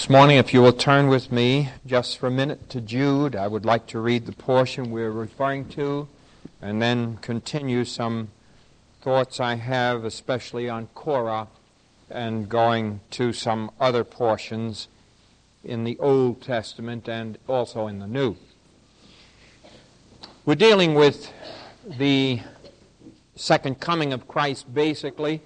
This 0.00 0.08
morning, 0.08 0.38
if 0.38 0.54
you 0.54 0.62
will 0.62 0.72
turn 0.72 1.08
with 1.08 1.30
me 1.30 1.68
just 1.84 2.16
for 2.16 2.28
a 2.28 2.30
minute 2.30 2.70
to 2.70 2.80
Jude, 2.80 3.36
I 3.36 3.46
would 3.46 3.66
like 3.66 3.86
to 3.88 4.00
read 4.00 4.24
the 4.24 4.32
portion 4.32 4.90
we're 4.90 5.10
referring 5.10 5.68
to 5.72 6.08
and 6.62 6.80
then 6.80 7.18
continue 7.18 7.84
some 7.84 8.28
thoughts 9.02 9.40
I 9.40 9.56
have, 9.56 10.06
especially 10.06 10.70
on 10.70 10.88
Korah, 10.94 11.48
and 12.08 12.48
going 12.48 13.00
to 13.10 13.34
some 13.34 13.72
other 13.78 14.02
portions 14.02 14.88
in 15.62 15.84
the 15.84 15.98
Old 15.98 16.40
Testament 16.40 17.06
and 17.06 17.36
also 17.46 17.86
in 17.86 17.98
the 17.98 18.06
New. 18.06 18.36
We're 20.46 20.54
dealing 20.54 20.94
with 20.94 21.30
the 21.86 22.40
second 23.36 23.80
coming 23.80 24.14
of 24.14 24.26
Christ, 24.26 24.72
basically, 24.72 25.42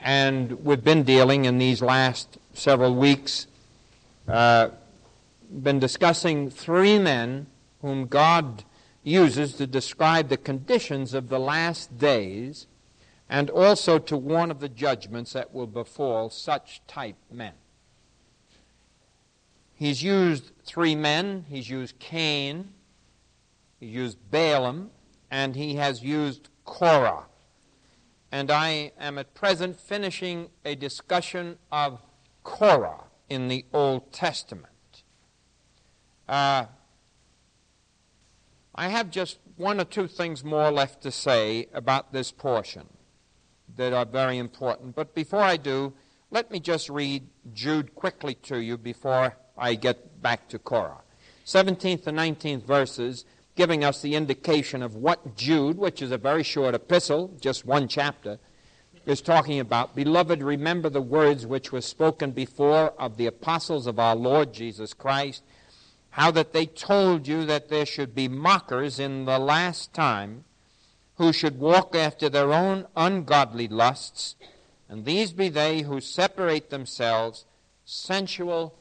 and 0.00 0.64
we've 0.64 0.82
been 0.82 1.02
dealing 1.02 1.44
in 1.44 1.58
these 1.58 1.82
last 1.82 2.38
several 2.54 2.94
weeks 2.94 3.46
uh, 4.28 4.68
been 5.62 5.78
discussing 5.78 6.50
three 6.50 6.98
men 6.98 7.46
whom 7.80 8.06
God 8.06 8.64
uses 9.02 9.54
to 9.54 9.66
describe 9.66 10.28
the 10.28 10.36
conditions 10.36 11.12
of 11.12 11.28
the 11.28 11.38
last 11.38 11.98
days 11.98 12.66
and 13.28 13.50
also 13.50 13.98
to 13.98 14.16
warn 14.16 14.50
of 14.50 14.60
the 14.60 14.68
judgments 14.68 15.32
that 15.34 15.52
will 15.52 15.66
befall 15.66 16.30
such 16.30 16.80
type 16.86 17.16
men. 17.30 17.52
He's 19.74 20.02
used 20.02 20.52
three 20.64 20.94
men. 20.94 21.44
He's 21.48 21.68
used 21.68 21.98
Cain, 21.98 22.70
he's 23.80 23.90
used 23.90 24.18
Balaam, 24.30 24.90
and 25.30 25.56
he 25.56 25.74
has 25.74 26.02
used 26.02 26.48
Korah. 26.64 27.26
And 28.32 28.50
I 28.50 28.92
am 28.98 29.18
at 29.18 29.34
present 29.34 29.78
finishing 29.78 30.48
a 30.64 30.74
discussion 30.74 31.58
of 31.70 32.00
Korah 32.42 33.04
in 33.34 33.48
the 33.48 33.64
Old 33.72 34.12
Testament. 34.12 35.02
Uh, 36.28 36.66
I 38.74 38.88
have 38.88 39.10
just 39.10 39.38
one 39.56 39.80
or 39.80 39.84
two 39.84 40.08
things 40.08 40.42
more 40.42 40.70
left 40.70 41.02
to 41.02 41.10
say 41.10 41.68
about 41.72 42.12
this 42.12 42.32
portion 42.32 42.88
that 43.76 43.92
are 43.92 44.06
very 44.06 44.38
important. 44.38 44.94
But 44.94 45.14
before 45.14 45.40
I 45.42 45.56
do, 45.56 45.92
let 46.30 46.50
me 46.50 46.58
just 46.58 46.88
read 46.88 47.26
Jude 47.52 47.94
quickly 47.94 48.34
to 48.42 48.58
you 48.58 48.76
before 48.78 49.36
I 49.56 49.74
get 49.74 50.20
back 50.22 50.48
to 50.48 50.58
Korah. 50.58 51.02
17th 51.46 52.06
and 52.06 52.18
19th 52.18 52.64
verses 52.64 53.24
giving 53.54 53.84
us 53.84 54.02
the 54.02 54.16
indication 54.16 54.82
of 54.82 54.96
what 54.96 55.36
Jude, 55.36 55.78
which 55.78 56.02
is 56.02 56.10
a 56.10 56.18
very 56.18 56.42
short 56.42 56.74
epistle, 56.74 57.36
just 57.40 57.64
one 57.64 57.86
chapter, 57.86 58.38
is 59.06 59.20
talking 59.20 59.60
about. 59.60 59.94
Beloved, 59.94 60.42
remember 60.42 60.88
the 60.88 61.00
words 61.00 61.46
which 61.46 61.72
were 61.72 61.80
spoken 61.80 62.32
before 62.32 62.92
of 62.98 63.16
the 63.16 63.26
apostles 63.26 63.86
of 63.86 63.98
our 63.98 64.16
Lord 64.16 64.52
Jesus 64.52 64.92
Christ, 64.92 65.42
how 66.10 66.30
that 66.30 66.52
they 66.52 66.66
told 66.66 67.26
you 67.26 67.44
that 67.44 67.68
there 67.68 67.86
should 67.86 68.14
be 68.14 68.28
mockers 68.28 68.98
in 68.98 69.24
the 69.24 69.38
last 69.38 69.92
time 69.92 70.44
who 71.16 71.32
should 71.32 71.58
walk 71.58 71.94
after 71.94 72.28
their 72.28 72.52
own 72.52 72.86
ungodly 72.96 73.68
lusts, 73.68 74.36
and 74.88 75.04
these 75.04 75.32
be 75.32 75.48
they 75.48 75.82
who 75.82 76.00
separate 76.00 76.70
themselves, 76.70 77.44
sensual, 77.84 78.74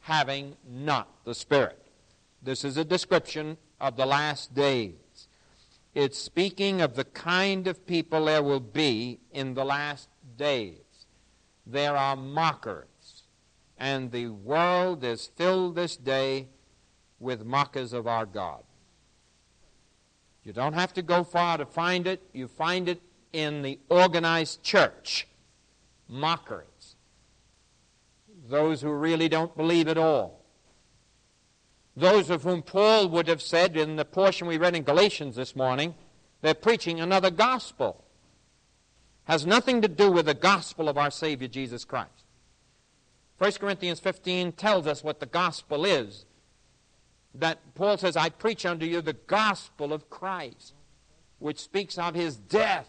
having 0.00 0.56
not 0.68 1.08
the 1.24 1.34
Spirit. 1.34 1.78
This 2.42 2.64
is 2.64 2.76
a 2.76 2.84
description 2.84 3.56
of 3.80 3.96
the 3.96 4.06
last 4.06 4.54
days. 4.54 4.94
It's 6.00 6.16
speaking 6.16 6.80
of 6.80 6.94
the 6.94 7.02
kind 7.02 7.66
of 7.66 7.84
people 7.84 8.26
there 8.26 8.40
will 8.40 8.60
be 8.60 9.18
in 9.32 9.54
the 9.54 9.64
last 9.64 10.08
days. 10.36 11.06
There 11.66 11.96
are 11.96 12.14
mockers, 12.14 13.24
and 13.76 14.12
the 14.12 14.28
world 14.28 15.02
is 15.02 15.26
filled 15.34 15.74
this 15.74 15.96
day 15.96 16.46
with 17.18 17.44
mockers 17.44 17.92
of 17.92 18.06
our 18.06 18.26
God. 18.26 18.62
You 20.44 20.52
don't 20.52 20.74
have 20.74 20.92
to 20.92 21.02
go 21.02 21.24
far 21.24 21.58
to 21.58 21.66
find 21.66 22.06
it. 22.06 22.22
You 22.32 22.46
find 22.46 22.88
it 22.88 23.02
in 23.32 23.62
the 23.62 23.80
organized 23.88 24.62
church. 24.62 25.26
Mockers. 26.08 26.94
Those 28.48 28.82
who 28.82 28.92
really 28.92 29.28
don't 29.28 29.56
believe 29.56 29.88
at 29.88 29.98
all. 29.98 30.37
Those 31.98 32.30
of 32.30 32.44
whom 32.44 32.62
Paul 32.62 33.08
would 33.08 33.26
have 33.26 33.42
said 33.42 33.76
in 33.76 33.96
the 33.96 34.04
portion 34.04 34.46
we 34.46 34.56
read 34.56 34.76
in 34.76 34.84
Galatians 34.84 35.34
this 35.34 35.56
morning, 35.56 35.96
they're 36.42 36.54
preaching 36.54 37.00
another 37.00 37.28
gospel. 37.30 38.04
Has 39.24 39.44
nothing 39.44 39.82
to 39.82 39.88
do 39.88 40.12
with 40.12 40.26
the 40.26 40.34
gospel 40.34 40.88
of 40.88 40.96
our 40.96 41.10
Savior 41.10 41.48
Jesus 41.48 41.84
Christ. 41.84 42.24
1 43.38 43.52
Corinthians 43.52 43.98
15 43.98 44.52
tells 44.52 44.86
us 44.86 45.02
what 45.02 45.18
the 45.18 45.26
gospel 45.26 45.84
is. 45.84 46.24
That 47.34 47.74
Paul 47.74 47.98
says, 47.98 48.16
I 48.16 48.28
preach 48.28 48.64
unto 48.64 48.86
you 48.86 49.00
the 49.00 49.12
gospel 49.12 49.92
of 49.92 50.08
Christ, 50.08 50.74
which 51.40 51.58
speaks 51.58 51.98
of 51.98 52.14
his 52.14 52.36
death, 52.36 52.88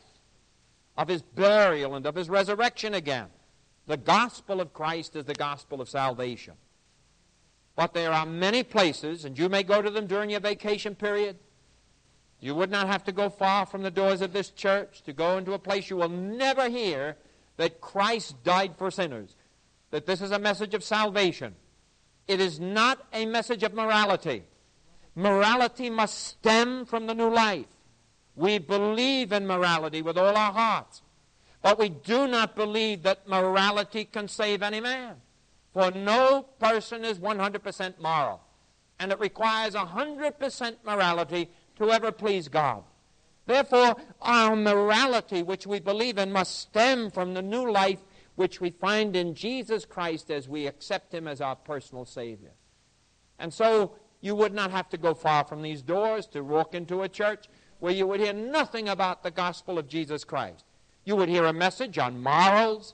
of 0.95 1.07
his 1.07 1.23
burial, 1.23 1.95
and 1.95 2.05
of 2.05 2.13
his 2.13 2.29
resurrection 2.29 2.93
again. 2.93 3.27
The 3.87 3.97
gospel 3.97 4.61
of 4.61 4.71
Christ 4.71 5.15
is 5.15 5.25
the 5.25 5.33
gospel 5.33 5.81
of 5.81 5.89
salvation. 5.89 6.53
But 7.79 7.93
there 7.93 8.11
are 8.11 8.25
many 8.25 8.63
places, 8.63 9.23
and 9.23 9.39
you 9.39 9.47
may 9.47 9.63
go 9.63 9.81
to 9.81 9.89
them 9.89 10.05
during 10.05 10.29
your 10.29 10.41
vacation 10.41 10.95
period. 10.95 11.37
You 12.41 12.53
would 12.55 12.69
not 12.69 12.87
have 12.87 13.05
to 13.05 13.13
go 13.13 13.29
far 13.29 13.65
from 13.65 13.83
the 13.83 13.89
doors 13.89 14.19
of 14.19 14.33
this 14.33 14.49
church 14.49 15.01
to 15.03 15.13
go 15.13 15.37
into 15.37 15.53
a 15.53 15.59
place 15.59 15.89
you 15.89 15.95
will 15.95 16.09
never 16.09 16.67
hear 16.67 17.15
that 17.55 17.79
Christ 17.79 18.43
died 18.43 18.75
for 18.77 18.91
sinners, 18.91 19.33
that 19.91 20.05
this 20.05 20.19
is 20.19 20.31
a 20.31 20.39
message 20.39 20.73
of 20.73 20.83
salvation. 20.83 21.55
It 22.27 22.41
is 22.41 22.59
not 22.59 23.07
a 23.13 23.25
message 23.25 23.63
of 23.63 23.73
morality. 23.73 24.43
Morality 25.15 25.89
must 25.89 26.19
stem 26.19 26.85
from 26.85 27.07
the 27.07 27.15
new 27.15 27.29
life. 27.29 27.77
We 28.35 28.57
believe 28.57 29.31
in 29.31 29.47
morality 29.47 30.01
with 30.01 30.17
all 30.17 30.35
our 30.35 30.51
hearts, 30.51 31.01
but 31.61 31.79
we 31.79 31.87
do 31.87 32.27
not 32.27 32.57
believe 32.57 33.03
that 33.03 33.25
morality 33.25 34.03
can 34.03 34.27
save 34.27 34.61
any 34.63 34.81
man. 34.81 35.21
For 35.73 35.91
no 35.91 36.43
person 36.59 37.05
is 37.05 37.19
100% 37.19 37.99
moral. 37.99 38.41
And 38.99 39.11
it 39.11 39.19
requires 39.19 39.75
100% 39.75 40.75
morality 40.85 41.49
to 41.77 41.91
ever 41.91 42.11
please 42.11 42.47
God. 42.47 42.83
Therefore, 43.45 43.95
our 44.21 44.55
morality, 44.55 45.41
which 45.41 45.65
we 45.65 45.79
believe 45.79 46.17
in, 46.17 46.31
must 46.31 46.59
stem 46.59 47.09
from 47.09 47.33
the 47.33 47.41
new 47.41 47.71
life 47.71 47.99
which 48.35 48.61
we 48.61 48.69
find 48.69 49.15
in 49.15 49.33
Jesus 49.33 49.85
Christ 49.85 50.29
as 50.29 50.47
we 50.47 50.67
accept 50.67 51.13
Him 51.13 51.27
as 51.27 51.41
our 51.41 51.55
personal 51.55 52.05
Savior. 52.05 52.51
And 53.39 53.53
so, 53.53 53.93
you 54.21 54.35
would 54.35 54.53
not 54.53 54.71
have 54.71 54.89
to 54.89 54.97
go 54.97 55.13
far 55.13 55.45
from 55.45 55.61
these 55.61 55.81
doors 55.81 56.27
to 56.27 56.41
walk 56.41 56.75
into 56.75 57.01
a 57.01 57.09
church 57.09 57.47
where 57.79 57.93
you 57.93 58.05
would 58.05 58.19
hear 58.19 58.33
nothing 58.33 58.89
about 58.89 59.23
the 59.23 59.31
gospel 59.31 59.77
of 59.77 59.87
Jesus 59.87 60.23
Christ. 60.23 60.65
You 61.05 61.15
would 61.15 61.29
hear 61.29 61.45
a 61.45 61.53
message 61.53 61.97
on 61.97 62.21
morals. 62.21 62.93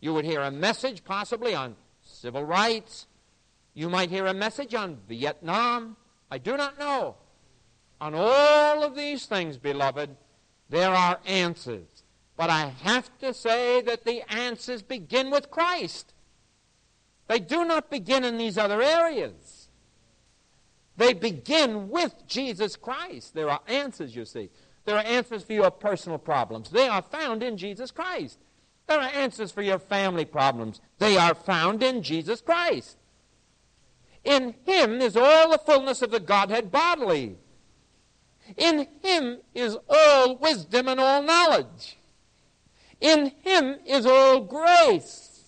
You 0.00 0.14
would 0.14 0.24
hear 0.24 0.40
a 0.40 0.50
message 0.50 1.04
possibly 1.04 1.54
on 1.54 1.76
civil 2.20 2.44
rights. 2.44 3.06
You 3.74 3.88
might 3.88 4.10
hear 4.10 4.26
a 4.26 4.34
message 4.34 4.74
on 4.74 4.98
Vietnam. 5.08 5.96
I 6.30 6.38
do 6.38 6.56
not 6.56 6.78
know. 6.78 7.16
On 8.00 8.14
all 8.14 8.84
of 8.84 8.94
these 8.94 9.26
things, 9.26 9.56
beloved, 9.56 10.16
there 10.68 10.90
are 10.90 11.18
answers. 11.26 12.04
But 12.36 12.50
I 12.50 12.72
have 12.82 13.10
to 13.18 13.34
say 13.34 13.80
that 13.82 14.04
the 14.04 14.22
answers 14.32 14.82
begin 14.82 15.30
with 15.30 15.50
Christ. 15.50 16.14
They 17.28 17.38
do 17.38 17.64
not 17.64 17.90
begin 17.90 18.24
in 18.24 18.38
these 18.38 18.58
other 18.58 18.82
areas. 18.82 19.68
They 20.96 21.12
begin 21.12 21.88
with 21.88 22.26
Jesus 22.26 22.76
Christ. 22.76 23.34
There 23.34 23.48
are 23.48 23.60
answers, 23.66 24.14
you 24.14 24.24
see. 24.24 24.50
There 24.84 24.96
are 24.96 25.04
answers 25.04 25.44
for 25.44 25.52
your 25.52 25.70
personal 25.70 26.18
problems. 26.18 26.70
They 26.70 26.88
are 26.88 27.02
found 27.02 27.42
in 27.42 27.56
Jesus 27.56 27.90
Christ. 27.90 28.38
There 28.90 28.98
are 28.98 29.14
answers 29.14 29.52
for 29.52 29.62
your 29.62 29.78
family 29.78 30.24
problems. 30.24 30.80
They 30.98 31.16
are 31.16 31.32
found 31.32 31.80
in 31.80 32.02
Jesus 32.02 32.40
Christ. 32.40 32.96
In 34.24 34.56
Him 34.66 35.00
is 35.00 35.16
all 35.16 35.52
the 35.52 35.58
fullness 35.64 36.02
of 36.02 36.10
the 36.10 36.18
Godhead 36.18 36.72
bodily. 36.72 37.36
In 38.56 38.88
Him 39.00 39.38
is 39.54 39.76
all 39.88 40.36
wisdom 40.38 40.88
and 40.88 40.98
all 40.98 41.22
knowledge. 41.22 41.98
In 43.00 43.30
Him 43.44 43.76
is 43.86 44.06
all 44.06 44.40
grace. 44.40 45.44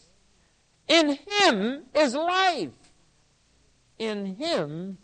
In 0.87 1.19
Him 1.41 1.87
is 1.97 2.15
life. 2.15 2.93
In 3.99 4.37
Him 4.37 4.99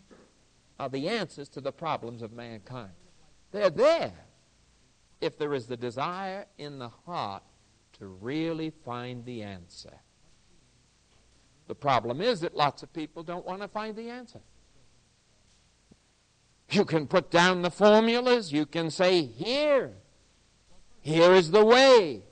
are 0.79 0.87
the 0.87 1.09
answers 1.09 1.49
to 1.49 1.59
the 1.59 1.73
problems 1.73 2.21
of 2.21 2.31
mankind. 2.31 2.93
They're 3.51 3.69
there 3.69 4.13
if 5.19 5.37
there 5.37 5.53
is 5.53 5.67
the 5.67 5.75
desire 5.75 6.45
in 6.57 6.79
the 6.79 6.87
heart 7.05 7.43
to 7.99 8.07
really 8.07 8.71
find 8.85 9.25
the 9.25 9.43
answer. 9.43 9.93
The 11.67 11.75
problem 11.75 12.21
is 12.21 12.41
that 12.41 12.55
lots 12.55 12.81
of 12.81 12.91
people 12.93 13.23
don't 13.23 13.45
want 13.45 13.61
to 13.61 13.67
find 13.67 13.95
the 13.95 14.09
answer. 14.09 14.39
You 16.71 16.85
can 16.85 17.07
put 17.07 17.29
down 17.29 17.61
the 17.61 17.71
formulas. 17.71 18.51
You 18.51 18.65
can 18.65 18.89
say, 18.89 19.23
Here, 19.23 19.93
here 21.01 21.33
is 21.33 21.51
the 21.51 21.65
way. 21.65 22.23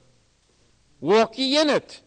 Walk 1.00 1.38
ye 1.38 1.60
in 1.60 1.70
it. 1.70 2.02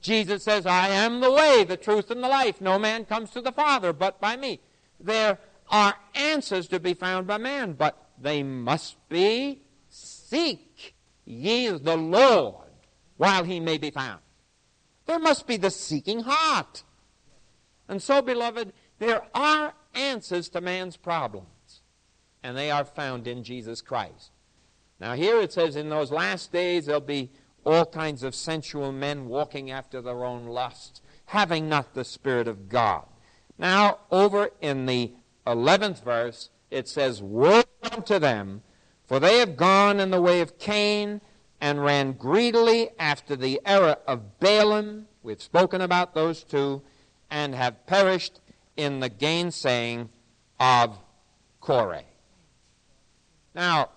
Jesus 0.00 0.44
says, 0.44 0.66
I 0.66 0.88
am 0.88 1.20
the 1.20 1.32
way, 1.32 1.64
the 1.64 1.76
truth, 1.76 2.10
and 2.10 2.22
the 2.22 2.28
life. 2.28 2.60
No 2.60 2.78
man 2.78 3.04
comes 3.04 3.30
to 3.30 3.40
the 3.40 3.52
Father 3.52 3.92
but 3.92 4.20
by 4.20 4.36
me. 4.36 4.60
There 5.00 5.38
are 5.68 5.94
answers 6.14 6.68
to 6.68 6.78
be 6.78 6.94
found 6.94 7.26
by 7.26 7.38
man, 7.38 7.72
but 7.72 8.10
they 8.20 8.42
must 8.42 8.96
be 9.08 9.62
seek 9.88 10.65
ye 11.26 11.68
the 11.68 11.96
Lord 11.96 12.64
while 13.16 13.44
he 13.44 13.60
may 13.60 13.76
be 13.76 13.90
found. 13.90 14.20
There 15.06 15.18
must 15.18 15.46
be 15.46 15.56
the 15.56 15.70
seeking 15.70 16.20
heart. 16.20 16.82
And 17.88 18.02
so, 18.02 18.22
beloved, 18.22 18.72
there 18.98 19.22
are 19.34 19.74
answers 19.94 20.48
to 20.50 20.60
man's 20.60 20.96
problems, 20.96 21.82
and 22.42 22.56
they 22.56 22.70
are 22.70 22.84
found 22.84 23.26
in 23.26 23.44
Jesus 23.44 23.80
Christ. 23.80 24.30
Now, 25.00 25.14
here 25.14 25.40
it 25.40 25.52
says, 25.52 25.76
in 25.76 25.88
those 25.88 26.10
last 26.10 26.52
days 26.52 26.86
there'll 26.86 27.00
be 27.00 27.30
all 27.64 27.84
kinds 27.84 28.22
of 28.22 28.34
sensual 28.34 28.92
men 28.92 29.28
walking 29.28 29.70
after 29.70 30.00
their 30.00 30.24
own 30.24 30.46
lusts, 30.46 31.00
having 31.26 31.68
not 31.68 31.94
the 31.94 32.04
Spirit 32.04 32.48
of 32.48 32.68
God. 32.68 33.04
Now, 33.58 33.98
over 34.10 34.50
in 34.60 34.86
the 34.86 35.12
11th 35.46 36.02
verse, 36.02 36.50
it 36.70 36.88
says, 36.88 37.22
Woe 37.22 37.62
unto 37.82 38.18
them, 38.18 38.62
for 39.06 39.20
they 39.20 39.38
have 39.38 39.56
gone 39.56 40.00
in 40.00 40.10
the 40.10 40.20
way 40.20 40.40
of 40.40 40.58
Cain 40.58 41.20
and 41.60 41.82
ran 41.82 42.12
greedily 42.12 42.90
after 42.98 43.36
the 43.36 43.60
error 43.64 43.96
of 44.06 44.38
Balaam. 44.40 45.06
We've 45.22 45.42
spoken 45.42 45.80
about 45.80 46.14
those 46.14 46.44
two, 46.44 46.82
and 47.30 47.54
have 47.54 47.86
perished 47.86 48.40
in 48.76 49.00
the 49.00 49.08
gainsaying 49.08 50.08
of 50.60 50.98
Korah. 51.60 52.04
Now, 53.54 53.90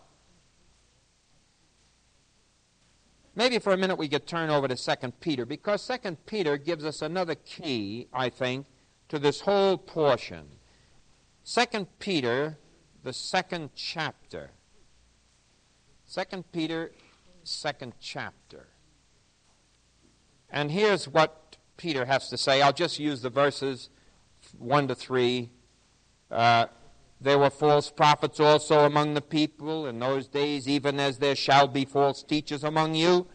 Maybe 3.39 3.57
for 3.57 3.71
a 3.71 3.77
minute 3.77 3.97
we 3.97 4.09
could 4.09 4.27
turn 4.27 4.49
over 4.49 4.67
to 4.67 4.75
2 4.75 5.11
Peter, 5.21 5.45
because 5.45 5.87
2 5.87 6.17
Peter 6.25 6.57
gives 6.57 6.83
us 6.83 7.01
another 7.01 7.35
key, 7.35 8.09
I 8.11 8.27
think, 8.27 8.65
to 9.07 9.17
this 9.17 9.39
whole 9.39 9.77
portion. 9.77 10.45
2 11.45 11.87
Peter, 11.99 12.57
the 13.01 13.13
second 13.13 13.69
chapter. 13.75 14.51
2 16.11 16.43
Peter, 16.51 16.91
second 17.43 17.93
chapter. 17.99 18.65
And 20.49 20.71
here's 20.71 21.07
what 21.07 21.57
Peter 21.77 22.05
has 22.05 22.29
to 22.29 22.37
say. 22.37 22.63
I'll 22.63 22.73
just 22.73 22.97
use 22.97 23.21
the 23.21 23.29
verses 23.29 23.89
1 24.57 24.87
to 24.87 24.95
3. 24.95 25.51
Uh, 26.31 26.65
there 27.21 27.37
were 27.37 27.51
false 27.51 27.91
prophets 27.91 28.39
also 28.39 28.85
among 28.85 29.13
the 29.13 29.21
people 29.21 29.85
in 29.85 29.99
those 29.99 30.27
days, 30.27 30.67
even 30.67 30.99
as 30.99 31.19
there 31.19 31.35
shall 31.35 31.67
be 31.67 31.85
false 31.85 32.23
teachers 32.23 32.63
among 32.63 32.95
you, 32.95 33.27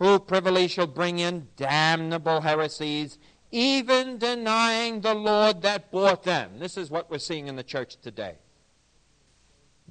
who 0.00 0.18
privily 0.18 0.66
shall 0.66 0.88
bring 0.88 1.20
in 1.20 1.46
damnable 1.56 2.40
heresies, 2.40 3.16
even 3.52 4.18
denying 4.18 5.02
the 5.02 5.14
Lord 5.14 5.62
that 5.62 5.92
bought 5.92 6.24
them. 6.24 6.58
This 6.58 6.76
is 6.76 6.90
what 6.90 7.08
we're 7.08 7.18
seeing 7.18 7.46
in 7.46 7.54
the 7.54 7.62
church 7.62 7.96
today. 8.00 8.38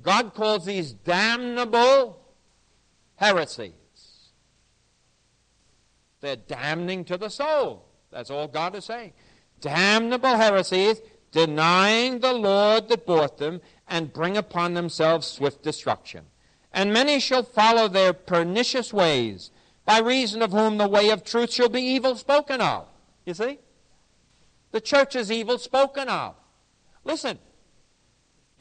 God 0.01 0.33
calls 0.33 0.65
these 0.65 0.93
damnable 0.93 2.19
heresies. 3.15 3.73
They're 6.21 6.35
damning 6.35 7.05
to 7.05 7.17
the 7.17 7.29
soul. 7.29 7.85
That's 8.11 8.29
all 8.29 8.47
God 8.47 8.75
is 8.75 8.85
saying. 8.85 9.13
Damnable 9.59 10.35
heresies 10.35 11.01
denying 11.31 12.19
the 12.19 12.33
Lord 12.33 12.89
that 12.89 13.05
bought 13.05 13.37
them, 13.37 13.61
and 13.87 14.13
bring 14.13 14.37
upon 14.37 14.73
themselves 14.73 15.27
swift 15.27 15.63
destruction. 15.63 16.25
And 16.73 16.93
many 16.93 17.19
shall 17.19 17.43
follow 17.43 17.87
their 17.87 18.13
pernicious 18.13 18.93
ways, 18.93 19.51
by 19.85 19.99
reason 19.99 20.41
of 20.41 20.51
whom 20.51 20.77
the 20.77 20.87
way 20.87 21.09
of 21.09 21.23
truth 21.23 21.51
shall 21.51 21.69
be 21.69 21.81
evil 21.81 22.15
spoken 22.15 22.61
of. 22.61 22.87
You 23.25 23.33
see? 23.33 23.59
The 24.71 24.81
church 24.81 25.15
is 25.15 25.31
evil 25.31 25.57
spoken 25.57 26.07
of. 26.07 26.35
Listen, 27.03 27.39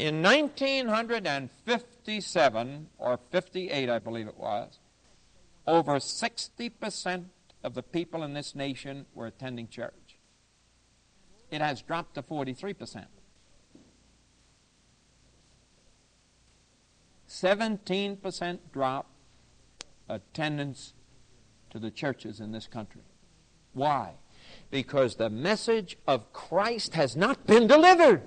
in 0.00 0.22
1957 0.22 2.86
or 2.98 3.20
58, 3.30 3.90
I 3.90 3.98
believe 3.98 4.26
it 4.26 4.38
was, 4.38 4.78
over 5.66 5.96
60% 5.96 7.24
of 7.62 7.74
the 7.74 7.82
people 7.82 8.22
in 8.22 8.32
this 8.32 8.54
nation 8.54 9.04
were 9.14 9.26
attending 9.26 9.68
church 9.68 10.10
it 11.50 11.60
has 11.60 11.82
dropped 11.82 12.14
to 12.14 12.22
43%. 12.22 13.06
17% 17.28 18.58
drop 18.72 19.06
attendance 20.08 20.94
to 21.70 21.78
the 21.78 21.90
churches 21.90 22.40
in 22.40 22.52
this 22.52 22.66
country. 22.66 23.02
Why? 23.72 24.14
Because 24.70 25.16
the 25.16 25.30
message 25.30 25.96
of 26.06 26.32
Christ 26.32 26.94
has 26.94 27.16
not 27.16 27.46
been 27.46 27.66
delivered. 27.66 28.22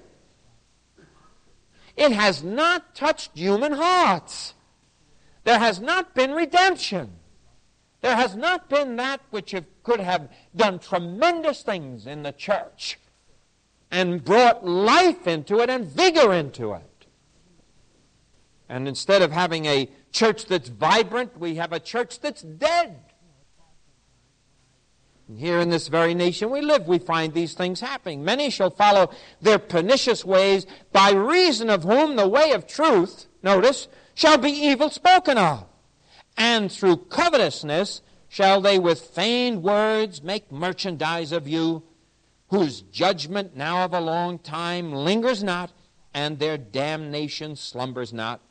It 1.96 2.12
has 2.12 2.44
not 2.44 2.96
touched 2.96 3.38
human 3.38 3.74
hearts. 3.74 4.54
There 5.44 5.60
has 5.60 5.80
not 5.80 6.16
been 6.16 6.32
redemption. 6.32 7.12
There 8.02 8.16
has 8.16 8.36
not 8.36 8.70
been 8.70 8.96
that 8.98 9.22
which 9.30 9.52
have, 9.52 9.66
could 9.84 10.00
have 10.00 10.30
done 10.56 10.80
tremendous 10.80 11.62
things 11.62 12.06
in 12.06 12.24
the 12.24 12.32
church 12.32 13.00
and 13.92 14.24
brought 14.24 14.66
life 14.66 15.28
into 15.28 15.60
it 15.60 15.70
and 15.70 15.86
vigor 15.86 16.34
into 16.34 16.74
it. 16.74 17.06
And 18.68 18.88
instead 18.88 19.22
of 19.22 19.32
having 19.32 19.66
a 19.66 19.90
church 20.12 20.46
that's 20.46 20.70
vibrant, 20.70 21.38
we 21.40 21.56
have 21.56 21.72
a 21.72 21.80
church 21.80 22.20
that's 22.20 22.42
dead. 22.42 23.00
Here 25.38 25.60
in 25.60 25.70
this 25.70 25.88
very 25.88 26.14
nation 26.14 26.50
we 26.50 26.62
live, 26.62 26.88
we 26.88 27.00
find 27.00 27.34
these 27.34 27.54
things 27.54 27.80
happening. 27.80 28.24
Many 28.24 28.50
shall 28.50 28.70
follow 28.70 29.12
their 29.42 29.60
pernicious 29.60 30.24
ways, 30.26 30.66
by 30.92 31.12
reason 31.12 31.70
of 31.70 31.84
whom 31.84 32.16
the 32.16 32.28
way 32.28 32.52
of 32.52 32.68
truth, 32.68 33.28
notice, 33.42 33.88
shall 34.14 34.38
be 34.38 34.52
evil 34.52 34.90
spoken 34.90 35.38
of. 35.38 35.66
And 36.38 36.72
through 36.72 36.98
covetousness 36.98 38.02
shall 38.28 38.62
they 38.62 38.80
with 38.80 39.00
feigned 39.00 39.64
words 39.64 40.24
make 40.24 40.52
merchandise 40.52 41.32
of 41.32 41.48
you 41.48 41.84
whose 42.48 42.82
judgment 42.82 43.56
now 43.56 43.84
of 43.84 43.94
a 43.94 44.00
long 44.00 44.38
time 44.38 44.94
lingers 44.94 45.44
not, 45.44 45.72
and 46.14 46.38
their 46.38 46.58
damnation 46.58 47.56
slumbers 47.56 48.14
not. 48.14 48.42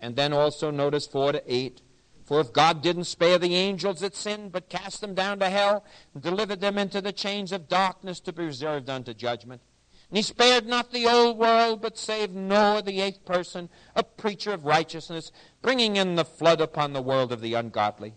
And 0.00 0.14
then 0.14 0.32
also 0.32 0.70
notice 0.70 1.06
4 1.06 1.32
to 1.32 1.42
8. 1.52 1.82
For 2.28 2.40
if 2.40 2.52
God 2.52 2.82
didn't 2.82 3.04
spare 3.04 3.38
the 3.38 3.54
angels 3.54 4.00
that 4.00 4.14
sinned, 4.14 4.52
but 4.52 4.68
cast 4.68 5.00
them 5.00 5.14
down 5.14 5.38
to 5.38 5.48
hell, 5.48 5.82
and 6.12 6.22
delivered 6.22 6.60
them 6.60 6.76
into 6.76 7.00
the 7.00 7.10
chains 7.10 7.52
of 7.52 7.70
darkness 7.70 8.20
to 8.20 8.34
be 8.34 8.44
reserved 8.44 8.90
unto 8.90 9.14
judgment, 9.14 9.62
and 10.10 10.18
he 10.18 10.22
spared 10.22 10.66
not 10.66 10.92
the 10.92 11.06
old 11.06 11.38
world, 11.38 11.80
but 11.80 11.96
saved 11.96 12.34
Noah, 12.34 12.82
the 12.82 13.00
eighth 13.00 13.24
person, 13.24 13.70
a 13.96 14.02
preacher 14.02 14.52
of 14.52 14.66
righteousness, 14.66 15.32
bringing 15.62 15.96
in 15.96 16.16
the 16.16 16.24
flood 16.24 16.60
upon 16.60 16.92
the 16.92 17.00
world 17.00 17.32
of 17.32 17.40
the 17.40 17.54
ungodly. 17.54 18.12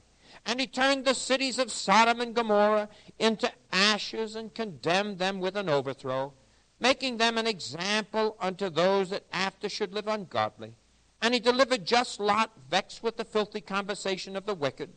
And 0.46 0.60
he 0.60 0.68
turned 0.68 1.06
the 1.06 1.14
cities 1.14 1.58
of 1.58 1.72
Sodom 1.72 2.20
and 2.20 2.36
Gomorrah 2.36 2.90
into 3.18 3.50
ashes 3.72 4.36
and 4.36 4.54
condemned 4.54 5.20
them 5.20 5.40
with 5.40 5.56
an 5.56 5.70
overthrow, 5.70 6.34
making 6.82 7.16
them 7.16 7.38
an 7.38 7.48
example 7.48 8.36
unto 8.42 8.70
those 8.70 9.12
that 9.12 9.24
after 9.32 9.70
should 9.70 9.94
live 9.94 10.10
ungodly. 10.10 10.74
And 11.22 11.34
he 11.34 11.40
delivered 11.40 11.86
just 11.86 12.20
Lot, 12.20 12.52
vexed 12.70 13.04
with 13.04 13.18
the 13.18 13.26
filthy 13.26 13.62
conversation 13.62 14.36
of 14.36 14.46
the 14.46 14.56
wicked. 14.56 14.90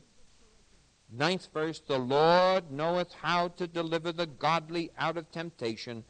Ninth 1.10 1.48
verse 1.52 1.80
The 1.80 1.98
Lord 1.98 2.70
knoweth 2.70 3.12
how 3.22 3.48
to 3.48 3.66
deliver 3.66 4.10
the 4.12 4.26
godly 4.26 4.90
out 4.98 5.16
of 5.16 5.30
temptation, 5.30 6.04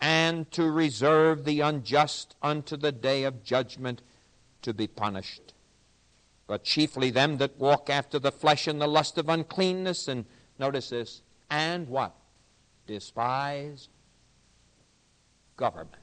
and 0.00 0.50
to 0.50 0.70
reserve 0.70 1.44
the 1.44 1.60
unjust 1.60 2.34
unto 2.42 2.76
the 2.76 2.92
day 2.92 3.22
of 3.22 3.44
judgment 3.44 4.02
to 4.62 4.74
be 4.74 4.88
punished 4.88 5.52
but 6.52 6.64
chiefly 6.64 7.10
them 7.10 7.38
that 7.38 7.56
walk 7.58 7.88
after 7.88 8.18
the 8.18 8.30
flesh 8.30 8.66
and 8.66 8.78
the 8.78 8.86
lust 8.86 9.16
of 9.16 9.30
uncleanness, 9.30 10.06
and 10.06 10.26
notice 10.58 10.90
this, 10.90 11.22
and 11.48 11.88
what? 11.88 12.14
Despise 12.86 13.88
government. 15.56 16.01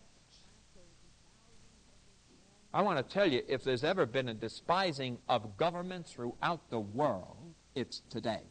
I 2.74 2.82
want 2.84 2.98
to 2.98 3.14
tell 3.14 3.26
you, 3.26 3.42
if 3.48 3.64
there's 3.64 3.84
ever 3.84 4.06
been 4.06 4.30
a 4.30 4.34
despising 4.34 5.18
of 5.28 5.58
government 5.58 6.06
throughout 6.06 6.70
the 6.70 6.80
world, 6.80 7.56
it's 7.74 8.02
today. 8.10 8.42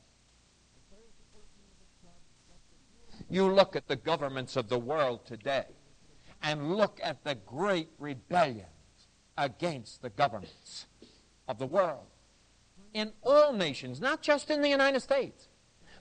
You 3.30 3.52
look 3.52 3.76
at 3.76 3.86
the 3.86 3.96
governments 3.96 4.56
of 4.56 4.68
the 4.68 4.78
world 4.78 5.24
today 5.26 5.66
and 6.42 6.76
look 6.76 6.98
at 7.02 7.22
the 7.24 7.36
great 7.46 7.90
rebellions 7.98 8.66
against 9.36 10.02
the 10.02 10.10
governments 10.10 10.86
of 11.46 11.58
the 11.58 11.66
world. 11.66 12.06
In 12.94 13.12
all 13.22 13.52
nations, 13.52 14.00
not 14.00 14.22
just 14.22 14.50
in 14.50 14.62
the 14.62 14.68
United 14.68 15.00
States. 15.00 15.48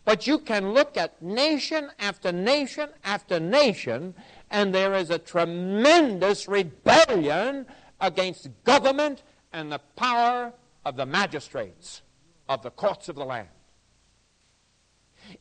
But 0.05 0.25
you 0.25 0.39
can 0.39 0.71
look 0.71 0.95
at 0.95 1.21
nation 1.21 1.91
after 1.99 2.31
nation 2.31 2.89
after 3.03 3.39
nation, 3.41 4.15
and 4.49 4.73
there 4.73 4.93
is 4.93 5.09
a 5.09 5.19
tremendous 5.19 6.47
rebellion 6.47 7.65
against 7.99 8.49
government 8.63 9.23
and 9.53 9.71
the 9.71 9.79
power 9.95 10.53
of 10.85 10.95
the 10.95 11.05
magistrates 11.05 12.01
of 12.47 12.61
the 12.61 12.71
courts 12.71 13.09
of 13.09 13.15
the 13.15 13.25
land. 13.25 13.49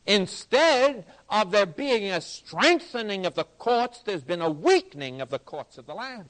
Instead 0.05 1.05
of 1.29 1.51
there 1.51 1.65
being 1.65 2.11
a 2.11 2.19
strengthening 2.19 3.25
of 3.25 3.35
the 3.35 3.43
courts, 3.43 4.01
there's 4.03 4.23
been 4.23 4.41
a 4.41 4.49
weakening 4.49 5.21
of 5.21 5.29
the 5.29 5.39
courts 5.39 5.77
of 5.77 5.85
the 5.85 5.93
land. 5.93 6.29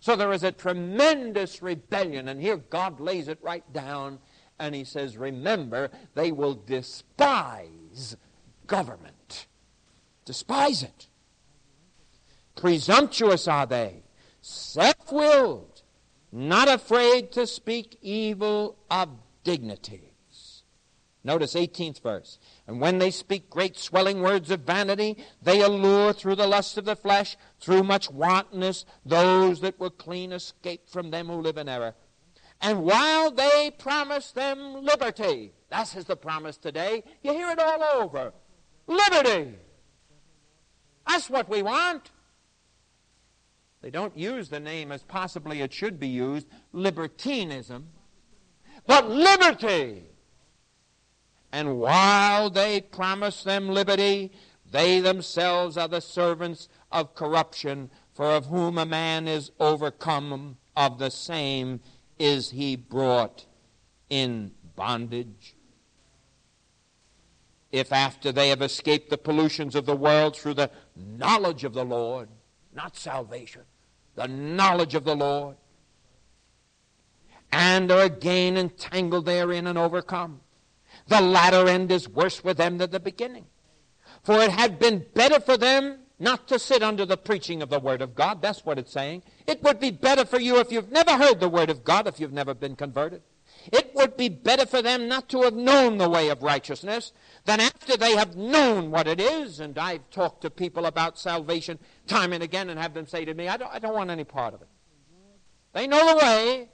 So 0.00 0.16
there 0.16 0.32
is 0.32 0.42
a 0.42 0.50
tremendous 0.50 1.62
rebellion, 1.62 2.26
and 2.26 2.40
here 2.40 2.56
God 2.56 2.98
lays 2.98 3.28
it 3.28 3.38
right 3.40 3.64
down, 3.72 4.18
and 4.58 4.74
He 4.74 4.82
says, 4.82 5.16
Remember, 5.16 5.90
they 6.14 6.32
will 6.32 6.54
despise 6.54 8.16
government. 8.66 9.46
Despise 10.24 10.82
it. 10.82 11.06
Presumptuous 12.56 13.46
are 13.46 13.66
they, 13.66 14.01
self 14.42 15.10
willed, 15.10 15.82
not 16.30 16.68
afraid 16.68 17.32
to 17.32 17.46
speak 17.46 17.96
evil 18.02 18.76
of 18.90 19.08
dignities. 19.44 20.64
Notice 21.24 21.54
18th 21.54 22.02
verse. 22.02 22.38
And 22.66 22.80
when 22.80 22.98
they 22.98 23.12
speak 23.12 23.48
great 23.48 23.78
swelling 23.78 24.22
words 24.22 24.50
of 24.50 24.60
vanity, 24.60 25.16
they 25.40 25.60
allure 25.60 26.12
through 26.12 26.34
the 26.34 26.48
lust 26.48 26.76
of 26.76 26.84
the 26.84 26.96
flesh, 26.96 27.36
through 27.60 27.84
much 27.84 28.10
wantonness, 28.10 28.84
those 29.06 29.60
that 29.60 29.78
were 29.78 29.90
clean 29.90 30.32
escape 30.32 30.88
from 30.88 31.10
them 31.10 31.28
who 31.28 31.40
live 31.40 31.58
in 31.58 31.68
error. 31.68 31.94
And 32.60 32.82
while 32.82 33.30
they 33.30 33.72
promise 33.78 34.32
them 34.32 34.84
liberty, 34.84 35.52
that 35.70 35.94
is 35.96 36.06
the 36.06 36.16
promise 36.16 36.56
today, 36.56 37.04
you 37.22 37.32
hear 37.32 37.50
it 37.50 37.58
all 37.60 38.02
over. 38.02 38.32
Liberty! 38.86 39.54
That's 41.06 41.30
what 41.30 41.48
we 41.48 41.62
want. 41.62 42.10
They 43.82 43.90
don't 43.90 44.16
use 44.16 44.48
the 44.48 44.60
name 44.60 44.92
as 44.92 45.02
possibly 45.02 45.60
it 45.60 45.72
should 45.72 45.98
be 45.98 46.08
used, 46.08 46.46
libertinism, 46.72 47.88
but 48.86 49.10
liberty. 49.10 50.04
And 51.50 51.78
while 51.78 52.48
they 52.48 52.80
promise 52.80 53.42
them 53.42 53.68
liberty, 53.68 54.32
they 54.70 55.00
themselves 55.00 55.76
are 55.76 55.88
the 55.88 56.00
servants 56.00 56.68
of 56.92 57.14
corruption, 57.14 57.90
for 58.14 58.26
of 58.26 58.46
whom 58.46 58.78
a 58.78 58.86
man 58.86 59.26
is 59.26 59.50
overcome, 59.58 60.56
of 60.76 60.98
the 60.98 61.10
same 61.10 61.80
is 62.18 62.50
he 62.50 62.76
brought 62.76 63.46
in 64.08 64.52
bondage. 64.76 65.56
If 67.72 67.92
after 67.92 68.32
they 68.32 68.50
have 68.50 68.62
escaped 68.62 69.10
the 69.10 69.18
pollutions 69.18 69.74
of 69.74 69.86
the 69.86 69.96
world 69.96 70.36
through 70.36 70.54
the 70.54 70.70
knowledge 70.94 71.64
of 71.64 71.74
the 71.74 71.84
Lord, 71.84 72.28
not 72.74 72.96
salvation, 72.96 73.62
the 74.14 74.28
knowledge 74.28 74.94
of 74.94 75.04
the 75.04 75.16
Lord, 75.16 75.56
and 77.50 77.90
are 77.90 78.02
again 78.02 78.56
entangled 78.56 79.26
therein 79.26 79.66
and 79.66 79.78
overcome, 79.78 80.40
the 81.08 81.20
latter 81.20 81.68
end 81.68 81.90
is 81.90 82.08
worse 82.08 82.42
with 82.42 82.56
them 82.56 82.78
than 82.78 82.90
the 82.90 83.00
beginning. 83.00 83.46
For 84.22 84.40
it 84.40 84.50
had 84.50 84.78
been 84.78 85.04
better 85.14 85.40
for 85.40 85.56
them 85.56 85.98
not 86.18 86.46
to 86.48 86.58
sit 86.58 86.82
under 86.82 87.04
the 87.04 87.16
preaching 87.16 87.62
of 87.62 87.68
the 87.68 87.80
Word 87.80 88.00
of 88.00 88.14
God. 88.14 88.40
That's 88.40 88.64
what 88.64 88.78
it's 88.78 88.92
saying. 88.92 89.24
It 89.46 89.62
would 89.64 89.80
be 89.80 89.90
better 89.90 90.24
for 90.24 90.38
you 90.38 90.58
if 90.58 90.70
you've 90.70 90.92
never 90.92 91.16
heard 91.16 91.40
the 91.40 91.48
Word 91.48 91.68
of 91.68 91.82
God, 91.82 92.06
if 92.06 92.20
you've 92.20 92.32
never 92.32 92.54
been 92.54 92.76
converted. 92.76 93.22
It 93.72 93.94
would 93.94 94.16
be 94.16 94.28
better 94.28 94.66
for 94.66 94.82
them 94.82 95.08
not 95.08 95.28
to 95.30 95.42
have 95.42 95.54
known 95.54 95.98
the 95.98 96.08
way 96.08 96.28
of 96.28 96.42
righteousness 96.42 97.12
than 97.44 97.60
after 97.60 97.96
they 97.96 98.16
have 98.16 98.36
known 98.36 98.90
what 98.90 99.06
it 99.06 99.20
is. 99.20 99.60
And 99.60 99.78
I've 99.78 100.08
talked 100.10 100.42
to 100.42 100.50
people 100.50 100.86
about 100.86 101.18
salvation 101.18 101.78
time 102.06 102.32
and 102.32 102.42
again 102.42 102.70
and 102.70 102.80
have 102.80 102.94
them 102.94 103.06
say 103.06 103.24
to 103.24 103.34
me, 103.34 103.48
I 103.48 103.56
don't, 103.56 103.72
I 103.72 103.78
don't 103.78 103.94
want 103.94 104.10
any 104.10 104.24
part 104.24 104.54
of 104.54 104.62
it. 104.62 104.68
They 105.72 105.86
know 105.86 106.06
the 106.06 106.24
way. 106.24 106.68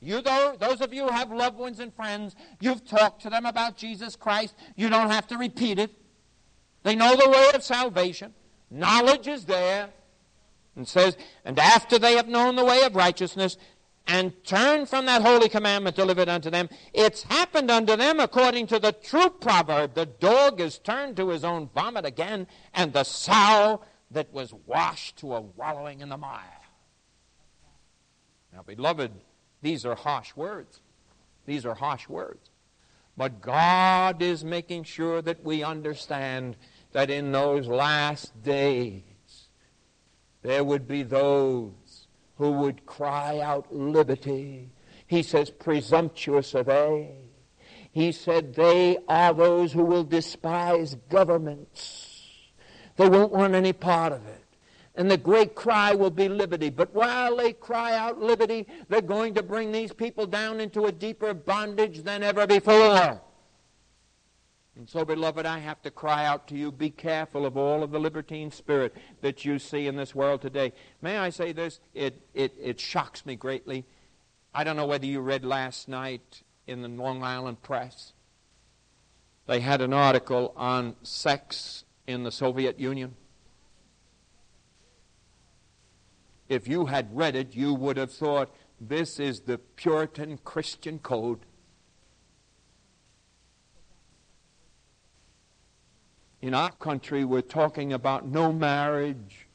You, 0.00 0.20
though, 0.20 0.56
those 0.58 0.80
of 0.80 0.92
you 0.92 1.04
who 1.04 1.12
have 1.12 1.30
loved 1.30 1.58
ones 1.58 1.78
and 1.78 1.94
friends, 1.94 2.34
you've 2.60 2.84
talked 2.84 3.22
to 3.22 3.30
them 3.30 3.46
about 3.46 3.76
Jesus 3.76 4.16
Christ. 4.16 4.54
You 4.74 4.88
don't 4.88 5.10
have 5.10 5.28
to 5.28 5.38
repeat 5.38 5.78
it. 5.78 5.92
They 6.82 6.96
know 6.96 7.14
the 7.14 7.30
way 7.30 7.50
of 7.54 7.62
salvation. 7.62 8.34
Knowledge 8.68 9.28
is 9.28 9.44
there. 9.44 9.90
And 10.74 10.88
says, 10.88 11.16
and 11.44 11.58
after 11.58 11.98
they 11.98 12.16
have 12.16 12.28
known 12.28 12.56
the 12.56 12.64
way 12.64 12.82
of 12.82 12.96
righteousness, 12.96 13.58
and 14.06 14.32
turned 14.44 14.88
from 14.88 15.06
that 15.06 15.22
holy 15.22 15.48
commandment 15.48 15.96
delivered 15.96 16.28
unto 16.28 16.50
them, 16.50 16.68
it's 16.92 17.22
happened 17.22 17.70
unto 17.70 17.96
them 17.96 18.20
according 18.20 18.66
to 18.68 18.78
the 18.78 18.92
true 18.92 19.30
proverb. 19.30 19.94
The 19.94 20.06
dog 20.06 20.60
is 20.60 20.78
turned 20.78 21.16
to 21.16 21.28
his 21.28 21.44
own 21.44 21.70
vomit 21.74 22.04
again, 22.04 22.46
and 22.74 22.92
the 22.92 23.04
sow 23.04 23.82
that 24.10 24.32
was 24.32 24.52
washed 24.66 25.18
to 25.18 25.34
a 25.34 25.40
wallowing 25.40 26.00
in 26.00 26.08
the 26.08 26.16
mire. 26.16 26.42
Now, 28.52 28.62
beloved, 28.62 29.12
these 29.62 29.86
are 29.86 29.94
harsh 29.94 30.36
words. 30.36 30.80
These 31.46 31.64
are 31.64 31.74
harsh 31.74 32.08
words. 32.08 32.50
But 33.16 33.40
God 33.40 34.22
is 34.22 34.44
making 34.44 34.84
sure 34.84 35.22
that 35.22 35.44
we 35.44 35.62
understand 35.62 36.56
that 36.92 37.10
in 37.10 37.32
those 37.32 37.66
last 37.66 38.42
days 38.42 39.02
there 40.42 40.64
would 40.64 40.88
be 40.88 41.02
those 41.02 41.72
who 42.42 42.50
would 42.50 42.84
cry 42.86 43.38
out 43.38 43.72
liberty. 43.72 44.68
He 45.06 45.22
says, 45.22 45.48
presumptuous 45.48 46.56
are 46.56 46.64
they. 46.64 47.14
He 47.92 48.10
said, 48.10 48.54
they 48.54 48.98
are 49.08 49.32
those 49.32 49.72
who 49.72 49.84
will 49.84 50.02
despise 50.02 50.96
governments. 51.08 52.26
They 52.96 53.08
won't 53.08 53.30
want 53.30 53.54
any 53.54 53.72
part 53.72 54.12
of 54.12 54.26
it 54.26 54.42
and 54.94 55.10
the 55.10 55.16
great 55.16 55.54
cry 55.54 55.94
will 55.94 56.10
be 56.10 56.28
liberty. 56.28 56.68
But 56.68 56.94
while 56.94 57.36
they 57.36 57.52
cry 57.52 57.96
out 57.96 58.20
liberty, 58.20 58.66
they're 58.88 59.00
going 59.00 59.34
to 59.34 59.42
bring 59.42 59.72
these 59.72 59.92
people 59.92 60.26
down 60.26 60.60
into 60.60 60.84
a 60.84 60.92
deeper 60.92 61.32
bondage 61.32 62.02
than 62.02 62.22
ever 62.22 62.46
before. 62.46 63.22
And 64.76 64.88
so, 64.88 65.04
beloved, 65.04 65.44
I 65.44 65.58
have 65.58 65.82
to 65.82 65.90
cry 65.90 66.24
out 66.24 66.48
to 66.48 66.56
you 66.56 66.72
be 66.72 66.90
careful 66.90 67.44
of 67.44 67.56
all 67.56 67.82
of 67.82 67.90
the 67.90 68.00
libertine 68.00 68.50
spirit 68.50 68.96
that 69.20 69.44
you 69.44 69.58
see 69.58 69.86
in 69.86 69.96
this 69.96 70.14
world 70.14 70.40
today. 70.40 70.72
May 71.02 71.18
I 71.18 71.30
say 71.30 71.52
this? 71.52 71.80
It, 71.92 72.22
it, 72.32 72.54
it 72.60 72.80
shocks 72.80 73.26
me 73.26 73.36
greatly. 73.36 73.84
I 74.54 74.64
don't 74.64 74.76
know 74.76 74.86
whether 74.86 75.06
you 75.06 75.20
read 75.20 75.44
last 75.44 75.88
night 75.88 76.42
in 76.66 76.80
the 76.80 76.88
Long 76.88 77.22
Island 77.22 77.62
Press. 77.62 78.14
They 79.46 79.60
had 79.60 79.82
an 79.82 79.92
article 79.92 80.54
on 80.56 80.96
sex 81.02 81.84
in 82.06 82.22
the 82.22 82.32
Soviet 82.32 82.80
Union. 82.80 83.16
if 86.52 86.68
you 86.68 86.86
had 86.86 87.16
read 87.16 87.34
it, 87.34 87.54
you 87.54 87.72
would 87.74 87.96
have 87.96 88.12
thought 88.12 88.54
this 88.80 89.18
is 89.18 89.40
the 89.40 89.58
Puritan 89.58 90.38
Christian 90.44 90.98
code. 90.98 91.40
In 96.42 96.54
our 96.54 96.72
country, 96.72 97.24
we're 97.24 97.40
talking 97.40 97.92
about 97.92 98.26
no 98.26 98.52
marriage. 98.52 99.46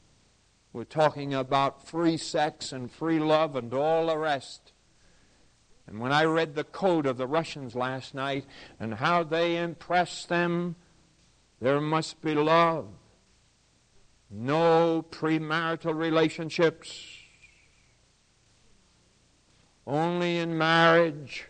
We're 0.72 0.84
talking 0.84 1.34
about 1.34 1.86
free 1.86 2.16
sex 2.16 2.72
and 2.72 2.90
free 2.90 3.18
love 3.18 3.54
and 3.54 3.72
all 3.74 4.06
the 4.06 4.16
rest. 4.16 4.72
And 5.86 6.00
when 6.00 6.12
I 6.12 6.24
read 6.24 6.54
the 6.54 6.64
code 6.64 7.06
of 7.06 7.18
the 7.18 7.26
Russians 7.26 7.74
last 7.74 8.14
night 8.14 8.46
and 8.80 8.94
how 8.94 9.22
they 9.22 9.58
impress 9.58 10.24
them, 10.24 10.76
there 11.60 11.80
must 11.80 12.20
be 12.22 12.34
love 12.34 12.88
no 14.30 15.04
premarital 15.10 15.96
relationships, 15.96 17.16
only 19.86 20.38
in 20.38 20.56
marriage. 20.56 21.46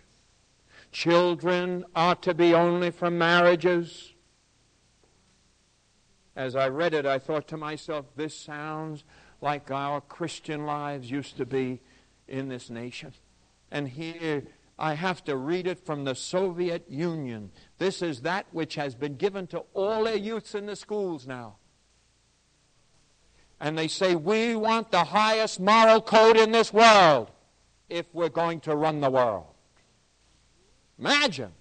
Children 0.93 1.85
are 1.95 2.15
to 2.17 2.35
be 2.35 2.55
only 2.55 2.91
from 2.91 3.19
marriages. 3.19 4.08
As 6.39 6.57
I 6.57 6.69
read 6.69 6.95
it, 6.95 7.05
I 7.05 7.19
thought 7.19 7.49
to 7.49 7.59
myself, 7.59 8.07
this 8.17 8.35
sounds 8.35 9.05
like 9.43 9.71
our 9.71 10.01
Christian 10.01 10.65
lives 10.65 11.11
used 11.11 11.37
to 11.37 11.45
be 11.45 11.81
in 12.27 12.49
this 12.49 12.71
nation. 12.71 13.13
And 13.71 13.89
here 13.89 14.45
I 14.79 14.95
have 14.95 15.23
to 15.25 15.37
read 15.37 15.67
it 15.67 15.85
from 15.85 16.05
the 16.05 16.15
Soviet 16.15 16.89
Union. 16.89 17.51
This 17.77 18.01
is 18.01 18.23
that 18.23 18.47
which 18.53 18.77
has 18.77 18.95
been 18.95 19.17
given 19.17 19.47
to 19.49 19.65
all 19.75 20.05
their 20.05 20.17
youths 20.17 20.55
in 20.55 20.65
the 20.65 20.77
schools 20.77 21.27
now 21.27 21.57
and 23.61 23.77
they 23.77 23.89
say, 23.89 24.15
We 24.15 24.57
want 24.57 24.91
the 24.91 25.05
highest 25.05 25.61
moral 25.61 26.01
code 26.01 26.37
in 26.37 26.53
this 26.53 26.73
world 26.73 27.31
if 27.89 28.07
we're 28.13 28.29
going 28.29 28.61
to 28.61 28.77
run 28.77 29.01
the 29.01 29.11
world. 29.11 29.47
Imagine. 30.99 31.53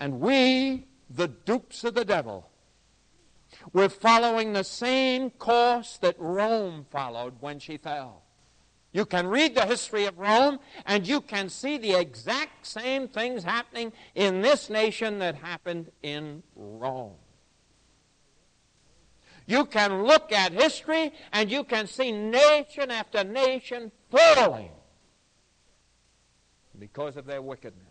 And 0.00 0.20
we, 0.20 0.86
the 1.10 1.28
dupes 1.28 1.84
of 1.84 1.94
the 1.94 2.04
devil, 2.04 2.50
we're 3.72 3.88
following 3.88 4.52
the 4.52 4.64
same 4.64 5.30
course 5.30 5.98
that 5.98 6.16
Rome 6.18 6.86
followed 6.90 7.34
when 7.40 7.58
she 7.58 7.76
fell. 7.76 8.22
You 8.92 9.06
can 9.06 9.26
read 9.26 9.54
the 9.54 9.64
history 9.64 10.04
of 10.04 10.18
Rome 10.18 10.58
and 10.84 11.06
you 11.06 11.22
can 11.22 11.48
see 11.48 11.78
the 11.78 11.98
exact 11.98 12.66
same 12.66 13.08
things 13.08 13.42
happening 13.42 13.92
in 14.14 14.42
this 14.42 14.68
nation 14.68 15.18
that 15.20 15.34
happened 15.36 15.90
in 16.02 16.42
Rome. 16.54 17.14
You 19.46 19.64
can 19.64 20.04
look 20.04 20.30
at 20.30 20.52
history 20.52 21.12
and 21.32 21.50
you 21.50 21.64
can 21.64 21.86
see 21.86 22.12
nation 22.12 22.90
after 22.90 23.24
nation 23.24 23.90
falling 24.10 24.70
because 26.78 27.16
of 27.16 27.26
their 27.26 27.42
wickedness. 27.42 27.86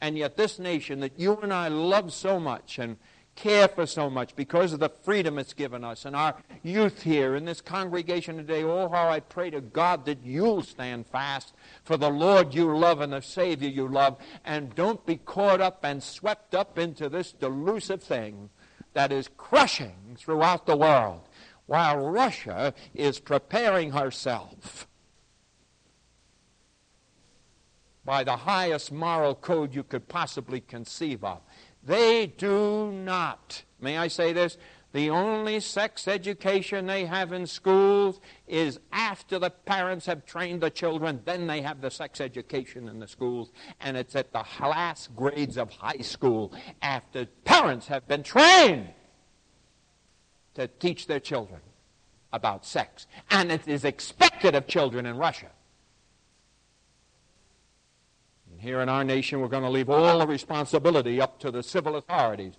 And 0.00 0.18
yet, 0.18 0.36
this 0.36 0.58
nation 0.58 1.00
that 1.00 1.18
you 1.18 1.36
and 1.38 1.52
I 1.52 1.68
love 1.68 2.12
so 2.12 2.38
much 2.38 2.78
and 2.78 2.98
care 3.36 3.68
for 3.68 3.86
so 3.86 4.10
much 4.10 4.34
because 4.34 4.72
of 4.72 4.80
the 4.80 4.88
freedom 4.88 5.38
it's 5.38 5.52
given 5.52 5.84
us. 5.84 6.04
And 6.04 6.16
our 6.16 6.34
youth 6.62 7.02
here 7.02 7.36
in 7.36 7.44
this 7.44 7.60
congregation 7.60 8.36
today. 8.36 8.64
Oh, 8.64 8.88
how 8.88 9.08
I 9.08 9.20
pray 9.20 9.50
to 9.50 9.60
God 9.60 10.06
that 10.06 10.24
you'll 10.24 10.62
stand 10.62 11.06
fast. 11.06 11.54
For 11.84 11.96
the 11.96 12.10
Lord 12.10 12.54
you 12.54 12.76
love 12.76 13.00
and 13.00 13.12
the 13.12 13.20
Savior 13.20 13.68
you 13.68 13.86
love, 13.86 14.16
and 14.44 14.74
don't 14.74 15.04
be 15.06 15.16
caught 15.16 15.60
up 15.60 15.84
and 15.84 16.02
swept 16.02 16.54
up 16.54 16.78
into 16.78 17.08
this 17.08 17.32
delusive 17.32 18.02
thing 18.02 18.50
that 18.94 19.12
is 19.12 19.28
crushing 19.36 20.16
throughout 20.18 20.66
the 20.66 20.76
world 20.76 21.20
while 21.66 21.98
Russia 21.98 22.72
is 22.94 23.20
preparing 23.20 23.90
herself 23.90 24.86
by 28.06 28.22
the 28.22 28.36
highest 28.36 28.92
moral 28.92 29.34
code 29.34 29.74
you 29.74 29.82
could 29.82 30.08
possibly 30.08 30.60
conceive 30.60 31.24
of 31.24 31.40
they 31.86 32.26
do 32.26 32.90
not. 32.92 33.62
May 33.80 33.96
I 33.96 34.08
say 34.08 34.32
this? 34.32 34.58
The 34.92 35.10
only 35.10 35.60
sex 35.60 36.08
education 36.08 36.86
they 36.86 37.04
have 37.04 37.32
in 37.32 37.46
schools 37.46 38.18
is 38.46 38.80
after 38.92 39.38
the 39.38 39.50
parents 39.50 40.06
have 40.06 40.24
trained 40.24 40.62
the 40.62 40.70
children, 40.70 41.20
then 41.26 41.46
they 41.46 41.60
have 41.60 41.82
the 41.82 41.90
sex 41.90 42.18
education 42.20 42.88
in 42.88 42.98
the 42.98 43.06
schools. 43.06 43.52
And 43.80 43.96
it's 43.96 44.16
at 44.16 44.32
the 44.32 44.44
last 44.60 45.14
grades 45.14 45.58
of 45.58 45.70
high 45.70 45.98
school 45.98 46.54
after 46.80 47.26
parents 47.44 47.88
have 47.88 48.08
been 48.08 48.22
trained 48.22 48.88
to 50.54 50.66
teach 50.66 51.06
their 51.06 51.20
children 51.20 51.60
about 52.32 52.64
sex. 52.64 53.06
And 53.30 53.52
it 53.52 53.68
is 53.68 53.84
expected 53.84 54.54
of 54.54 54.66
children 54.66 55.04
in 55.04 55.18
Russia. 55.18 55.50
Here 58.66 58.80
in 58.80 58.88
our 58.88 59.04
nation, 59.04 59.40
we're 59.40 59.46
going 59.46 59.62
to 59.62 59.70
leave 59.70 59.88
all 59.88 60.18
the 60.18 60.26
responsibility 60.26 61.20
up 61.20 61.38
to 61.38 61.52
the 61.52 61.62
civil 61.62 61.94
authorities. 61.94 62.54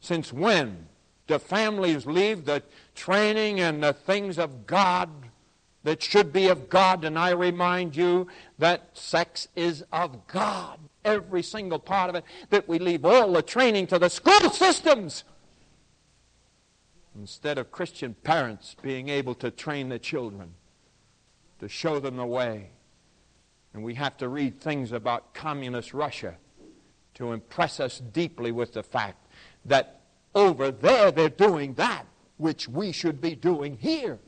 Since 0.00 0.30
when 0.30 0.86
do 1.26 1.38
families 1.38 2.04
leave 2.04 2.44
the 2.44 2.62
training 2.94 3.60
and 3.60 3.82
the 3.82 3.94
things 3.94 4.38
of 4.38 4.66
God 4.66 5.08
that 5.82 6.02
should 6.02 6.30
be 6.30 6.48
of 6.48 6.68
God? 6.68 7.06
And 7.06 7.18
I 7.18 7.30
remind 7.30 7.96
you 7.96 8.26
that 8.58 8.90
sex 8.92 9.48
is 9.56 9.82
of 9.94 10.26
God. 10.26 10.78
Every 11.06 11.42
single 11.42 11.78
part 11.78 12.10
of 12.10 12.16
it. 12.16 12.24
That 12.50 12.68
we 12.68 12.78
leave 12.78 13.06
all 13.06 13.32
the 13.32 13.40
training 13.40 13.86
to 13.86 13.98
the 13.98 14.10
school 14.10 14.50
systems. 14.50 15.24
Instead 17.18 17.56
of 17.56 17.70
Christian 17.70 18.12
parents 18.12 18.76
being 18.82 19.08
able 19.08 19.34
to 19.36 19.50
train 19.50 19.88
the 19.88 19.98
children, 19.98 20.52
to 21.60 21.68
show 21.70 21.98
them 21.98 22.18
the 22.18 22.26
way. 22.26 22.72
And 23.76 23.84
we 23.84 23.92
have 23.96 24.16
to 24.16 24.28
read 24.30 24.58
things 24.58 24.90
about 24.90 25.34
communist 25.34 25.92
Russia 25.92 26.36
to 27.12 27.32
impress 27.32 27.78
us 27.78 27.98
deeply 27.98 28.50
with 28.50 28.72
the 28.72 28.82
fact 28.82 29.26
that 29.66 30.00
over 30.34 30.70
there 30.70 31.10
they're 31.10 31.28
doing 31.28 31.74
that 31.74 32.06
which 32.38 32.70
we 32.70 32.90
should 32.90 33.20
be 33.20 33.36
doing 33.36 33.76
here. 33.76 34.18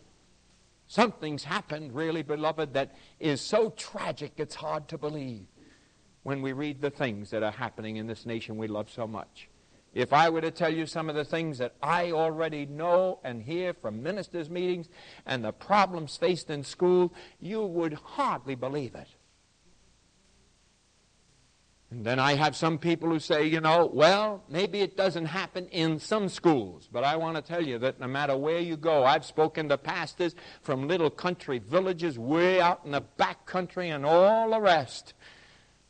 Something's 0.86 1.44
happened, 1.44 1.94
really, 1.94 2.22
beloved, 2.22 2.74
that 2.74 2.94
is 3.18 3.40
so 3.40 3.70
tragic 3.70 4.32
it's 4.36 4.54
hard 4.54 4.86
to 4.88 4.98
believe 4.98 5.46
when 6.24 6.42
we 6.42 6.52
read 6.52 6.82
the 6.82 6.90
things 6.90 7.30
that 7.30 7.42
are 7.42 7.50
happening 7.50 7.96
in 7.96 8.06
this 8.06 8.26
nation 8.26 8.58
we 8.58 8.68
love 8.68 8.90
so 8.90 9.06
much. 9.06 9.48
If 9.94 10.12
I 10.12 10.28
were 10.28 10.42
to 10.42 10.50
tell 10.50 10.72
you 10.72 10.84
some 10.84 11.08
of 11.08 11.16
the 11.16 11.24
things 11.24 11.56
that 11.56 11.72
I 11.82 12.12
already 12.12 12.66
know 12.66 13.20
and 13.24 13.42
hear 13.42 13.72
from 13.72 14.02
ministers' 14.02 14.50
meetings 14.50 14.90
and 15.24 15.42
the 15.42 15.52
problems 15.52 16.18
faced 16.18 16.50
in 16.50 16.64
school, 16.64 17.14
you 17.40 17.62
would 17.62 17.94
hardly 17.94 18.54
believe 18.54 18.94
it. 18.94 19.08
And 21.90 22.04
then 22.04 22.18
I 22.18 22.34
have 22.34 22.54
some 22.54 22.76
people 22.76 23.08
who 23.08 23.18
say, 23.18 23.46
you 23.46 23.60
know, 23.62 23.90
well, 23.90 24.44
maybe 24.50 24.80
it 24.80 24.94
doesn't 24.94 25.24
happen 25.24 25.68
in 25.68 25.98
some 25.98 26.28
schools, 26.28 26.86
but 26.92 27.02
I 27.02 27.16
want 27.16 27.36
to 27.36 27.42
tell 27.42 27.66
you 27.66 27.78
that 27.78 27.98
no 27.98 28.06
matter 28.06 28.36
where 28.36 28.58
you 28.58 28.76
go, 28.76 29.04
I've 29.04 29.24
spoken 29.24 29.70
to 29.70 29.78
pastors 29.78 30.34
from 30.60 30.86
little 30.86 31.08
country 31.08 31.58
villages 31.58 32.18
way 32.18 32.60
out 32.60 32.82
in 32.84 32.90
the 32.90 33.00
back 33.00 33.46
country 33.46 33.88
and 33.88 34.04
all 34.04 34.50
the 34.50 34.60
rest. 34.60 35.14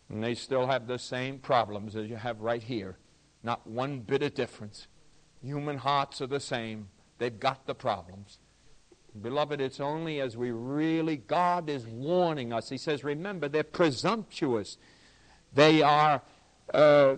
And 0.09 0.23
they 0.23 0.35
still 0.35 0.69
have 0.69 0.87
the 0.87 1.01
same 1.01 1.41
problems 1.41 1.97
as 1.97 2.09
you 2.09 2.17
have 2.17 2.41
right 2.41 2.63
here. 2.63 2.97
Not 3.43 3.67
one 3.67 4.01
bit 4.01 4.23
of 4.23 4.35
difference. 4.35 4.87
Human 5.43 5.79
hearts 5.79 6.21
are 6.21 6.29
the 6.29 6.41
same. 6.41 6.89
They've 7.19 7.39
got 7.39 7.67
the 7.67 7.75
problems. 7.75 8.39
Beloved, 9.21 9.61
it's 9.61 9.81
only 9.81 10.21
as 10.21 10.37
we 10.37 10.53
really, 10.53 11.17
God 11.17 11.69
is 11.69 11.87
warning 11.87 12.53
us. 12.53 12.69
He 12.69 12.79
says, 12.79 13.03
remember, 13.03 13.49
they're 13.49 13.65
presumptuous. 13.65 14.79
They 15.55 15.83
are 15.83 16.23
uh, 16.73 17.17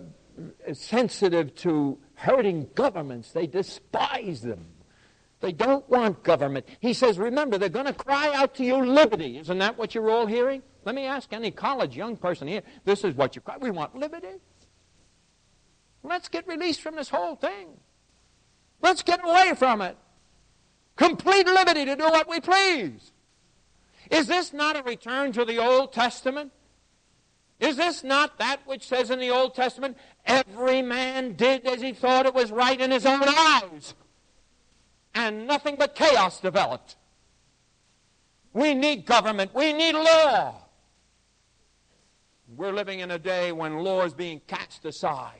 sensitive 0.73 1.55
to 1.55 1.99
hurting 2.15 2.69
governments. 2.75 3.31
They 3.31 3.47
despise 3.47 4.41
them. 4.41 4.67
They 5.41 5.51
don't 5.51 5.87
want 5.89 6.23
government. 6.23 6.67
He 6.79 6.93
says, 6.93 7.17
remember, 7.17 7.57
they're 7.57 7.69
going 7.69 7.87
to 7.87 7.93
cry 7.93 8.33
out 8.33 8.55
to 8.55 8.63
you 8.63 8.85
liberty. 8.85 9.39
Isn't 9.39 9.57
that 9.57 9.77
what 9.77 9.95
you're 9.95 10.09
all 10.09 10.27
hearing? 10.27 10.61
Let 10.85 10.95
me 10.95 11.05
ask 11.05 11.33
any 11.33 11.51
college 11.51 11.97
young 11.97 12.15
person 12.15 12.47
here. 12.47 12.61
This 12.85 13.03
is 13.03 13.15
what 13.15 13.35
you 13.35 13.41
cry. 13.41 13.57
We 13.59 13.71
want 13.71 13.95
liberty. 13.95 14.39
Let's 16.03 16.29
get 16.29 16.47
released 16.47 16.81
from 16.81 16.95
this 16.95 17.09
whole 17.09 17.35
thing. 17.35 17.69
Let's 18.81 19.03
get 19.03 19.23
away 19.23 19.53
from 19.55 19.81
it. 19.81 19.97
Complete 20.95 21.47
liberty 21.47 21.85
to 21.85 21.95
do 21.95 22.03
what 22.03 22.29
we 22.29 22.39
please. 22.39 23.11
Is 24.09 24.27
this 24.27 24.53
not 24.53 24.77
a 24.77 24.83
return 24.83 25.31
to 25.33 25.45
the 25.45 25.57
Old 25.57 25.93
Testament? 25.93 26.51
Is 27.61 27.77
this 27.77 28.03
not 28.03 28.39
that 28.39 28.65
which 28.65 28.87
says 28.87 29.11
in 29.11 29.19
the 29.19 29.29
Old 29.29 29.53
Testament, 29.53 29.95
every 30.25 30.81
man 30.81 31.33
did 31.33 31.67
as 31.67 31.79
he 31.79 31.93
thought 31.93 32.25
it 32.25 32.33
was 32.33 32.51
right 32.51 32.81
in 32.81 32.89
his 32.89 33.05
own 33.05 33.23
eyes? 33.23 33.93
And 35.13 35.45
nothing 35.45 35.75
but 35.77 35.93
chaos 35.93 36.41
developed. 36.41 36.95
We 38.51 38.73
need 38.73 39.05
government. 39.05 39.53
We 39.53 39.73
need 39.73 39.93
law. 39.93 40.55
We're 42.57 42.73
living 42.73 42.99
in 42.99 43.11
a 43.11 43.19
day 43.19 43.51
when 43.51 43.77
law 43.77 44.01
is 44.05 44.15
being 44.15 44.41
cast 44.47 44.83
aside. 44.83 45.37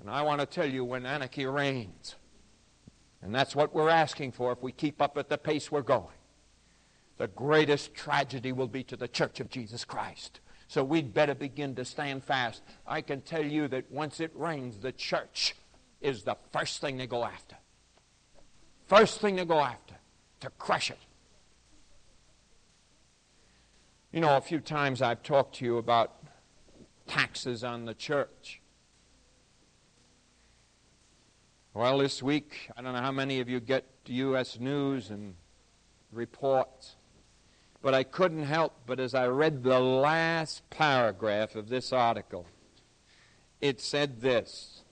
And 0.00 0.10
I 0.10 0.22
want 0.22 0.40
to 0.40 0.46
tell 0.46 0.68
you 0.68 0.84
when 0.84 1.06
anarchy 1.06 1.46
reigns, 1.46 2.16
and 3.22 3.32
that's 3.32 3.54
what 3.54 3.72
we're 3.72 3.88
asking 3.88 4.32
for 4.32 4.50
if 4.50 4.60
we 4.60 4.72
keep 4.72 5.00
up 5.00 5.16
at 5.16 5.28
the 5.28 5.38
pace 5.38 5.70
we're 5.70 5.82
going 5.82 6.08
the 7.22 7.28
greatest 7.28 7.94
tragedy 7.94 8.50
will 8.50 8.66
be 8.66 8.82
to 8.82 8.96
the 8.96 9.06
church 9.06 9.38
of 9.38 9.48
Jesus 9.48 9.84
Christ. 9.84 10.40
So 10.66 10.82
we'd 10.82 11.14
better 11.14 11.36
begin 11.36 11.72
to 11.76 11.84
stand 11.84 12.24
fast. 12.24 12.62
I 12.84 13.00
can 13.00 13.20
tell 13.20 13.44
you 13.44 13.68
that 13.68 13.92
once 13.92 14.18
it 14.18 14.32
reigns, 14.34 14.78
the 14.78 14.90
church 14.90 15.54
is 16.00 16.24
the 16.24 16.36
first 16.52 16.80
thing 16.80 16.96
they 16.96 17.06
go 17.06 17.22
after. 17.22 17.54
First 18.88 19.20
thing 19.20 19.36
they 19.36 19.44
go 19.44 19.60
after, 19.60 19.94
to 20.40 20.50
crush 20.58 20.90
it. 20.90 20.98
You 24.10 24.18
know, 24.18 24.36
a 24.36 24.40
few 24.40 24.58
times 24.58 25.00
I've 25.00 25.22
talked 25.22 25.54
to 25.58 25.64
you 25.64 25.76
about 25.78 26.24
taxes 27.06 27.62
on 27.62 27.84
the 27.84 27.94
church. 27.94 28.60
Well, 31.72 31.98
this 31.98 32.20
week, 32.20 32.68
I 32.76 32.82
don't 32.82 32.94
know 32.94 33.00
how 33.00 33.12
many 33.12 33.38
of 33.38 33.48
you 33.48 33.60
get 33.60 33.86
U.S. 34.06 34.58
News 34.58 35.10
and 35.10 35.36
reports. 36.10 36.96
But 37.82 37.94
I 37.94 38.04
couldn't 38.04 38.44
help 38.44 38.74
but 38.86 39.00
as 39.00 39.14
I 39.14 39.26
read 39.26 39.64
the 39.64 39.80
last 39.80 40.68
paragraph 40.70 41.56
of 41.56 41.68
this 41.68 41.92
article, 41.92 42.46
it 43.60 43.80
said 43.80 44.20
this 44.20 44.82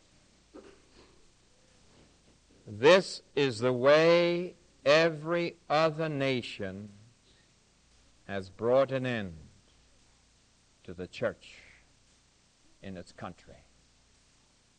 This 2.67 3.23
is 3.37 3.61
the 3.61 3.73
way 3.73 4.57
every 4.85 5.57
other 5.69 6.09
nation 6.09 6.91
has 8.27 8.51
brought 8.51 8.93
an 8.93 9.07
end 9.07 9.35
to 10.85 10.95
the 10.95 11.07
church 11.07 11.55
in 12.83 12.97
its 12.97 13.13
country 13.13 13.65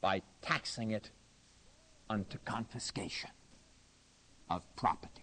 by 0.02 0.22
taxing 0.42 0.92
it 0.92 1.12
unto 2.10 2.38
confiscation 2.40 3.30
of 4.50 4.64
property. 4.76 5.21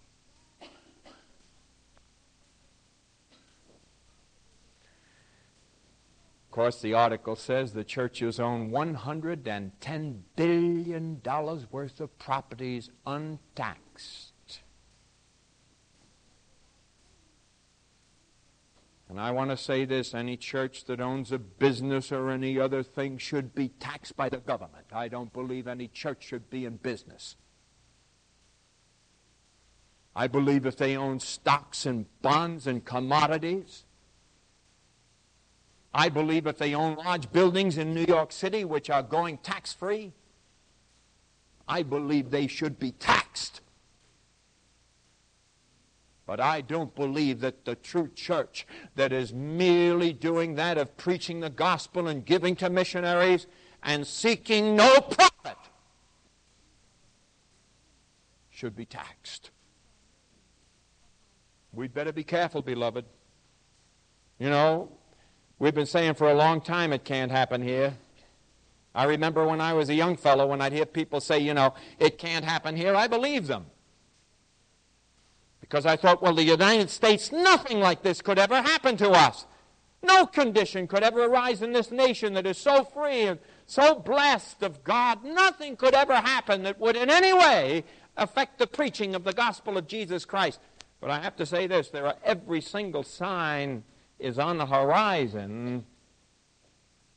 Of 6.48 6.52
course, 6.52 6.80
the 6.80 6.94
article 6.94 7.36
says 7.36 7.74
the 7.74 7.84
churches 7.84 8.40
own 8.40 8.70
$110 8.70 10.20
billion 10.34 11.20
worth 11.70 12.00
of 12.00 12.18
properties 12.18 12.88
untaxed. 13.06 14.32
And 19.10 19.20
I 19.20 19.30
want 19.30 19.50
to 19.50 19.58
say 19.58 19.84
this 19.84 20.14
any 20.14 20.38
church 20.38 20.86
that 20.86 21.02
owns 21.02 21.32
a 21.32 21.38
business 21.38 22.10
or 22.10 22.30
any 22.30 22.58
other 22.58 22.82
thing 22.82 23.18
should 23.18 23.54
be 23.54 23.68
taxed 23.68 24.16
by 24.16 24.30
the 24.30 24.38
government. 24.38 24.86
I 24.90 25.08
don't 25.08 25.32
believe 25.32 25.68
any 25.68 25.86
church 25.88 26.24
should 26.24 26.48
be 26.48 26.64
in 26.64 26.76
business. 26.76 27.36
I 30.16 30.28
believe 30.28 30.64
if 30.64 30.78
they 30.78 30.96
own 30.96 31.20
stocks 31.20 31.84
and 31.84 32.06
bonds 32.22 32.66
and 32.66 32.84
commodities, 32.84 33.84
I 35.92 36.08
believe 36.08 36.46
if 36.46 36.58
they 36.58 36.74
own 36.74 36.96
large 36.96 37.32
buildings 37.32 37.78
in 37.78 37.94
New 37.94 38.04
York 38.04 38.32
City 38.32 38.64
which 38.64 38.90
are 38.90 39.02
going 39.02 39.38
tax 39.38 39.72
free, 39.72 40.12
I 41.66 41.82
believe 41.82 42.30
they 42.30 42.46
should 42.46 42.78
be 42.78 42.92
taxed. 42.92 43.60
But 46.26 46.40
I 46.40 46.60
don't 46.60 46.94
believe 46.94 47.40
that 47.40 47.64
the 47.64 47.74
true 47.74 48.10
church 48.14 48.66
that 48.96 49.12
is 49.12 49.32
merely 49.32 50.12
doing 50.12 50.56
that 50.56 50.76
of 50.76 50.94
preaching 50.98 51.40
the 51.40 51.48
gospel 51.48 52.06
and 52.06 52.24
giving 52.24 52.54
to 52.56 52.68
missionaries 52.68 53.46
and 53.82 54.06
seeking 54.06 54.76
no 54.76 55.00
profit 55.00 55.56
should 58.50 58.76
be 58.76 58.84
taxed. 58.84 59.50
We'd 61.72 61.94
better 61.94 62.12
be 62.12 62.24
careful, 62.24 62.60
beloved. 62.60 63.06
You 64.38 64.50
know, 64.50 64.97
we've 65.58 65.74
been 65.74 65.86
saying 65.86 66.14
for 66.14 66.30
a 66.30 66.34
long 66.34 66.60
time 66.60 66.92
it 66.92 67.04
can't 67.04 67.30
happen 67.30 67.62
here. 67.62 67.94
I 68.94 69.04
remember 69.04 69.46
when 69.46 69.60
I 69.60 69.74
was 69.74 69.88
a 69.88 69.94
young 69.94 70.16
fellow, 70.16 70.46
when 70.46 70.60
I'd 70.60 70.72
hear 70.72 70.86
people 70.86 71.20
say, 71.20 71.38
you 71.38 71.54
know, 71.54 71.74
it 71.98 72.18
can't 72.18 72.44
happen 72.44 72.76
here, 72.76 72.96
I 72.96 73.06
believed 73.06 73.46
them. 73.46 73.66
Because 75.60 75.86
I 75.86 75.96
thought, 75.96 76.22
well, 76.22 76.34
the 76.34 76.42
United 76.42 76.90
States, 76.90 77.30
nothing 77.30 77.80
like 77.80 78.02
this 78.02 78.22
could 78.22 78.38
ever 78.38 78.62
happen 78.62 78.96
to 78.96 79.10
us. 79.10 79.46
No 80.02 80.26
condition 80.26 80.86
could 80.86 81.02
ever 81.02 81.24
arise 81.24 81.60
in 81.60 81.72
this 81.72 81.90
nation 81.90 82.34
that 82.34 82.46
is 82.46 82.56
so 82.56 82.84
free 82.84 83.22
and 83.22 83.38
so 83.66 83.96
blessed 83.96 84.62
of 84.62 84.84
God. 84.84 85.24
Nothing 85.24 85.76
could 85.76 85.94
ever 85.94 86.14
happen 86.14 86.62
that 86.62 86.78
would 86.78 86.96
in 86.96 87.10
any 87.10 87.32
way 87.32 87.84
affect 88.16 88.58
the 88.58 88.66
preaching 88.66 89.14
of 89.14 89.24
the 89.24 89.32
gospel 89.32 89.76
of 89.76 89.86
Jesus 89.86 90.24
Christ. 90.24 90.60
But 91.00 91.10
I 91.10 91.20
have 91.20 91.36
to 91.36 91.46
say 91.46 91.66
this 91.66 91.88
there 91.88 92.06
are 92.06 92.16
every 92.24 92.60
single 92.60 93.02
sign 93.02 93.84
is 94.18 94.38
on 94.38 94.58
the 94.58 94.66
horizon. 94.66 95.84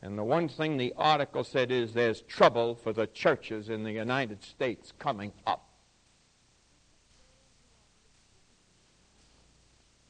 And 0.01 0.17
the 0.17 0.23
one 0.23 0.47
thing 0.47 0.77
the 0.77 0.93
article 0.97 1.43
said 1.43 1.71
is 1.71 1.93
there's 1.93 2.21
trouble 2.21 2.75
for 2.75 2.93
the 2.93 3.07
churches 3.07 3.69
in 3.69 3.83
the 3.83 3.91
United 3.91 4.43
States 4.43 4.91
coming 4.97 5.31
up. 5.45 5.67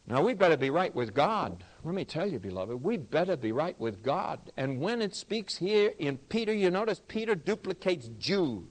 Now, 0.08 0.22
we 0.22 0.34
better 0.34 0.58
be 0.58 0.70
right 0.70 0.94
with 0.94 1.14
God. 1.14 1.64
Let 1.86 1.96
me 1.96 2.04
tell 2.04 2.28
you, 2.28 2.38
beloved, 2.40 2.84
we 2.84 2.98
better 2.98 3.38
be 3.38 3.54
right 3.54 3.80
with 3.80 4.04
God. 4.04 4.52
And 4.58 4.82
when 4.82 5.02
it 5.02 5.16
speaks 5.16 5.58
here 5.58 5.94
in 6.00 6.18
Peter, 6.18 6.54
you 6.54 6.70
notice 6.70 7.02
Peter 7.08 7.34
duplicates 7.34 8.10
Jude. 8.20 8.68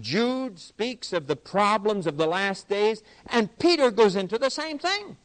Jude 0.00 0.58
speaks 0.58 1.12
of 1.12 1.26
the 1.26 1.36
problems 1.36 2.06
of 2.06 2.16
the 2.16 2.26
last 2.26 2.68
days, 2.68 3.02
and 3.26 3.58
Peter 3.58 3.90
goes 3.90 4.16
into 4.16 4.38
the 4.38 4.50
same 4.50 4.78
thing. 4.78 5.16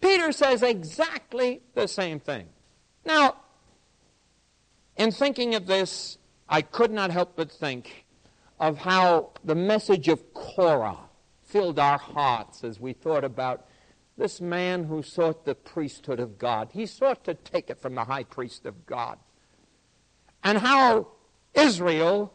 Peter 0.00 0.32
says 0.32 0.62
exactly 0.62 1.62
the 1.74 1.86
same 1.86 2.20
thing. 2.20 2.48
Now, 3.04 3.36
in 4.96 5.10
thinking 5.10 5.54
of 5.54 5.66
this, 5.66 6.18
I 6.48 6.62
could 6.62 6.90
not 6.90 7.10
help 7.10 7.36
but 7.36 7.50
think 7.50 8.06
of 8.58 8.78
how 8.78 9.30
the 9.44 9.54
message 9.54 10.08
of 10.08 10.32
Korah 10.32 10.98
filled 11.44 11.78
our 11.78 11.98
hearts 11.98 12.64
as 12.64 12.80
we 12.80 12.92
thought 12.92 13.24
about 13.24 13.66
this 14.16 14.40
man 14.40 14.84
who 14.84 15.02
sought 15.02 15.44
the 15.44 15.54
priesthood 15.54 16.20
of 16.20 16.38
God. 16.38 16.70
He 16.72 16.86
sought 16.86 17.24
to 17.24 17.34
take 17.34 17.68
it 17.68 17.80
from 17.80 17.94
the 17.94 18.04
high 18.04 18.24
priest 18.24 18.64
of 18.64 18.86
God. 18.86 19.18
And 20.42 20.58
how 20.58 21.08
Israel 21.54 22.32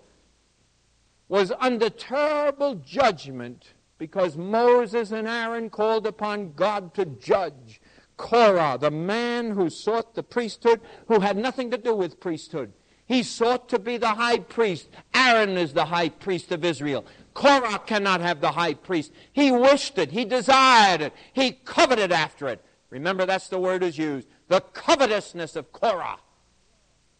was 1.28 1.52
under 1.60 1.90
terrible 1.90 2.76
judgment 2.76 3.74
because 4.02 4.36
Moses 4.36 5.12
and 5.12 5.28
Aaron 5.28 5.70
called 5.70 6.08
upon 6.08 6.54
God 6.54 6.96
to 6.96 7.06
judge 7.06 7.80
Korah, 8.18 8.80
the 8.82 8.90
man 8.90 9.52
who 9.52 9.70
sought 9.70 10.16
the 10.16 10.24
priesthood, 10.24 10.82
who 11.08 11.20
had 11.20 11.38
nothing 11.38 11.70
to 11.70 11.78
do 11.78 11.94
with 11.94 12.20
priesthood. 12.20 12.74
He 13.06 13.22
sought 13.22 13.70
to 13.70 13.78
be 13.78 13.98
the 13.98 14.16
high 14.16 14.40
priest. 14.40 14.90
Aaron 15.14 15.56
is 15.56 15.74
the 15.74 15.86
high 15.86 16.10
priest 16.10 16.52
of 16.52 16.66
Israel. 16.66 17.06
Korah 17.36 17.78
cannot 17.86 18.22
have 18.22 18.42
the 18.42 18.54
high 18.54 18.74
priest. 18.74 19.12
He 19.34 19.52
wished 19.52 20.00
it. 20.00 20.10
He 20.10 20.26
desired 20.26 21.02
it. 21.02 21.14
He 21.32 21.52
coveted 21.52 22.12
after 22.12 22.48
it. 22.48 22.66
Remember, 22.90 23.28
that's 23.28 23.50
the 23.50 23.60
word 23.60 23.84
is 23.84 24.00
used. 24.00 24.28
The 24.48 24.62
covetousness 24.62 25.56
of 25.56 25.72
Korah. 25.72 26.18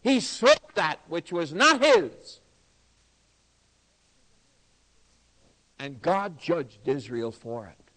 He 0.00 0.18
sought 0.18 0.74
that 0.74 0.98
which 1.06 1.30
was 1.30 1.54
not 1.54 1.80
his. 1.80 2.40
And 5.82 6.00
God 6.00 6.38
judged 6.38 6.86
Israel 6.86 7.32
for 7.32 7.66
it. 7.66 7.90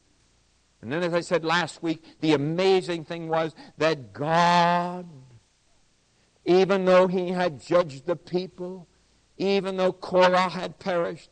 And 0.82 0.92
then, 0.92 1.04
as 1.04 1.14
I 1.14 1.22
said 1.22 1.46
last 1.46 1.84
week, 1.84 2.04
the 2.20 2.34
amazing 2.34 3.06
thing 3.06 3.28
was 3.28 3.54
that 3.78 4.12
God, 4.12 5.06
even 6.46 6.86
though 6.86 7.06
He 7.06 7.30
had 7.30 7.62
judged 7.62 8.08
the 8.08 8.16
people, 8.16 8.88
even 9.38 9.78
though 9.78 9.94
Korah 9.94 10.50
had 10.50 10.80
perished, 10.80 11.30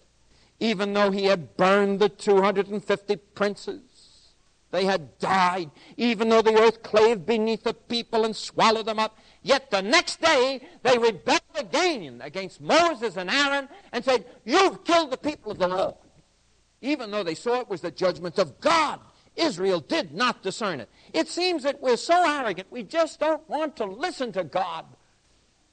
even 0.59 0.93
though 0.93 1.09
He 1.09 1.25
had 1.25 1.57
burned 1.57 1.99
the 1.99 2.07
250 2.07 3.15
princes, 3.33 3.81
they 4.69 4.85
had 4.85 5.17
died, 5.17 5.71
even 5.97 6.29
though 6.29 6.43
the 6.43 6.55
earth 6.55 6.83
clave 6.83 7.25
beneath 7.25 7.63
the 7.63 7.73
people 7.73 8.25
and 8.25 8.35
swallowed 8.35 8.85
them 8.85 8.99
up. 8.99 9.17
Yet 9.41 9.71
the 9.71 9.81
next 9.81 10.21
day 10.21 10.61
they 10.83 10.99
rebelled 10.99 11.41
again 11.55 12.21
against 12.23 12.61
Moses 12.61 13.17
and 13.17 13.31
Aaron 13.31 13.69
and 13.91 14.05
said, 14.05 14.25
You've 14.45 14.83
killed 14.83 15.09
the 15.09 15.17
people 15.17 15.51
of 15.51 15.57
the 15.57 15.67
Lord 15.67 15.95
even 16.83 17.09
though 17.09 17.23
they 17.23 17.33
saw 17.33 17.61
it 17.61 17.69
was 17.69 17.81
the 17.81 17.89
judgment 17.89 18.37
of 18.37 18.59
God. 18.59 18.99
Israel 19.35 19.79
did 19.79 20.13
not 20.13 20.43
discern 20.43 20.79
it. 20.79 20.89
It 21.11 21.27
seems 21.27 21.63
that 21.63 21.81
we're 21.81 21.97
so 21.97 22.23
arrogant, 22.23 22.67
we 22.69 22.83
just 22.83 23.19
don't 23.19 23.47
want 23.49 23.75
to 23.77 23.85
listen 23.85 24.31
to 24.33 24.43
God. 24.43 24.85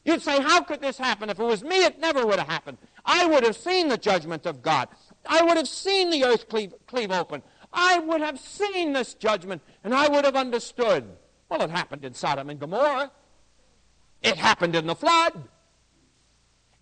You'd 0.04 0.22
say, 0.22 0.40
How 0.40 0.62
could 0.62 0.80
this 0.80 0.96
happen? 0.96 1.28
If 1.28 1.38
it 1.38 1.44
was 1.44 1.62
me, 1.62 1.84
it 1.84 1.98
never 1.98 2.24
would 2.24 2.38
have 2.38 2.48
happened. 2.48 2.78
I 3.04 3.26
would 3.26 3.44
have 3.44 3.56
seen 3.56 3.88
the 3.88 3.98
judgment 3.98 4.46
of 4.46 4.62
God. 4.62 4.88
I 5.26 5.42
would 5.42 5.58
have 5.58 5.68
seen 5.68 6.08
the 6.08 6.24
earth 6.24 6.48
cleave, 6.48 6.72
cleave 6.86 7.10
open. 7.10 7.42
I 7.72 7.98
would 7.98 8.22
have 8.22 8.40
seen 8.40 8.94
this 8.94 9.12
judgment, 9.12 9.60
and 9.84 9.94
I 9.94 10.08
would 10.08 10.24
have 10.24 10.36
understood. 10.36 11.04
Well, 11.50 11.60
it 11.60 11.70
happened 11.70 12.04
in 12.04 12.14
Sodom 12.14 12.48
and 12.48 12.58
Gomorrah. 12.58 13.10
It 14.22 14.36
happened 14.36 14.74
in 14.74 14.86
the 14.86 14.94
flood. 14.94 15.48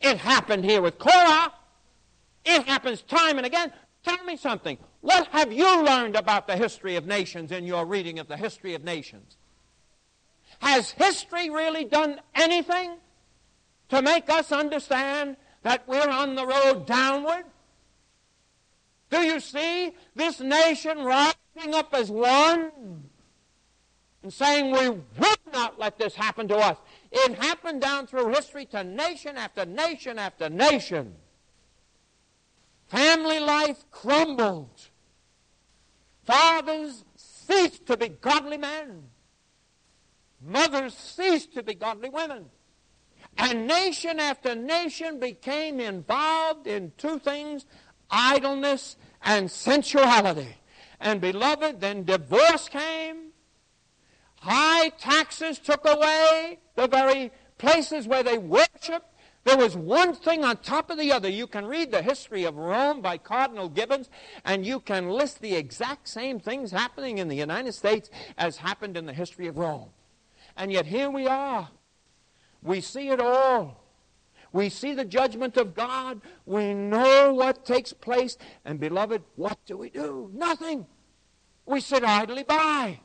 It 0.00 0.18
happened 0.18 0.64
here 0.64 0.80
with 0.80 0.98
Korah. 0.98 1.52
It 2.44 2.66
happens 2.66 3.02
time 3.02 3.36
and 3.36 3.46
again. 3.46 3.72
Tell 4.08 4.24
me 4.24 4.38
something. 4.38 4.78
What 5.02 5.26
have 5.28 5.52
you 5.52 5.84
learned 5.84 6.16
about 6.16 6.46
the 6.46 6.56
history 6.56 6.96
of 6.96 7.06
nations 7.06 7.52
in 7.52 7.66
your 7.66 7.84
reading 7.84 8.18
of 8.18 8.26
the 8.26 8.38
history 8.38 8.74
of 8.74 8.82
nations? 8.82 9.36
Has 10.60 10.92
history 10.92 11.50
really 11.50 11.84
done 11.84 12.18
anything 12.34 12.96
to 13.90 14.00
make 14.00 14.30
us 14.30 14.50
understand 14.50 15.36
that 15.62 15.86
we're 15.86 16.08
on 16.08 16.36
the 16.36 16.46
road 16.46 16.86
downward? 16.86 17.44
Do 19.10 19.18
you 19.18 19.40
see 19.40 19.92
this 20.14 20.40
nation 20.40 21.04
rising 21.04 21.74
up 21.74 21.92
as 21.92 22.10
one 22.10 22.72
and 24.22 24.32
saying 24.32 24.72
we 24.72 24.88
will 24.88 25.36
not 25.52 25.78
let 25.78 25.98
this 25.98 26.14
happen 26.14 26.48
to 26.48 26.56
us? 26.56 26.78
It 27.12 27.34
happened 27.34 27.82
down 27.82 28.06
through 28.06 28.28
history 28.28 28.64
to 28.66 28.84
nation 28.84 29.36
after 29.36 29.66
nation 29.66 30.18
after 30.18 30.48
nation. 30.48 31.14
Family 32.88 33.38
life 33.38 33.84
crumbled. 33.90 34.88
Fathers 36.24 37.04
ceased 37.16 37.86
to 37.86 37.96
be 37.96 38.08
godly 38.08 38.58
men. 38.58 39.04
Mothers 40.40 40.94
ceased 40.94 41.54
to 41.54 41.62
be 41.62 41.74
godly 41.74 42.08
women. 42.08 42.46
And 43.36 43.66
nation 43.66 44.18
after 44.18 44.54
nation 44.54 45.20
became 45.20 45.80
involved 45.80 46.66
in 46.66 46.92
two 46.96 47.18
things 47.18 47.66
idleness 48.10 48.96
and 49.22 49.50
sensuality. 49.50 50.56
And 51.00 51.20
beloved, 51.20 51.80
then 51.80 52.04
divorce 52.04 52.68
came. 52.68 53.32
High 54.40 54.90
taxes 54.90 55.58
took 55.58 55.84
away 55.84 56.58
the 56.74 56.88
very 56.88 57.32
places 57.58 58.06
where 58.06 58.22
they 58.22 58.38
worshiped. 58.38 59.06
There 59.48 59.56
was 59.56 59.78
one 59.78 60.12
thing 60.12 60.44
on 60.44 60.58
top 60.58 60.90
of 60.90 60.98
the 60.98 61.10
other. 61.10 61.30
You 61.30 61.46
can 61.46 61.64
read 61.64 61.90
the 61.90 62.02
history 62.02 62.44
of 62.44 62.58
Rome 62.58 63.00
by 63.00 63.16
Cardinal 63.16 63.70
Gibbons, 63.70 64.10
and 64.44 64.66
you 64.66 64.78
can 64.78 65.08
list 65.08 65.40
the 65.40 65.54
exact 65.54 66.06
same 66.06 66.38
things 66.38 66.70
happening 66.70 67.16
in 67.16 67.28
the 67.28 67.34
United 67.34 67.72
States 67.72 68.10
as 68.36 68.58
happened 68.58 68.94
in 68.94 69.06
the 69.06 69.12
history 69.14 69.46
of 69.46 69.56
Rome. 69.56 69.88
And 70.54 70.70
yet 70.70 70.84
here 70.84 71.08
we 71.08 71.26
are. 71.26 71.70
We 72.62 72.82
see 72.82 73.08
it 73.08 73.20
all. 73.20 73.82
We 74.52 74.68
see 74.68 74.92
the 74.92 75.06
judgment 75.06 75.56
of 75.56 75.74
God. 75.74 76.20
We 76.44 76.74
know 76.74 77.32
what 77.32 77.64
takes 77.64 77.94
place. 77.94 78.36
And, 78.66 78.78
beloved, 78.78 79.22
what 79.36 79.56
do 79.64 79.78
we 79.78 79.88
do? 79.88 80.30
Nothing. 80.34 80.84
We 81.64 81.80
sit 81.80 82.04
idly 82.04 82.42
by. 82.42 83.00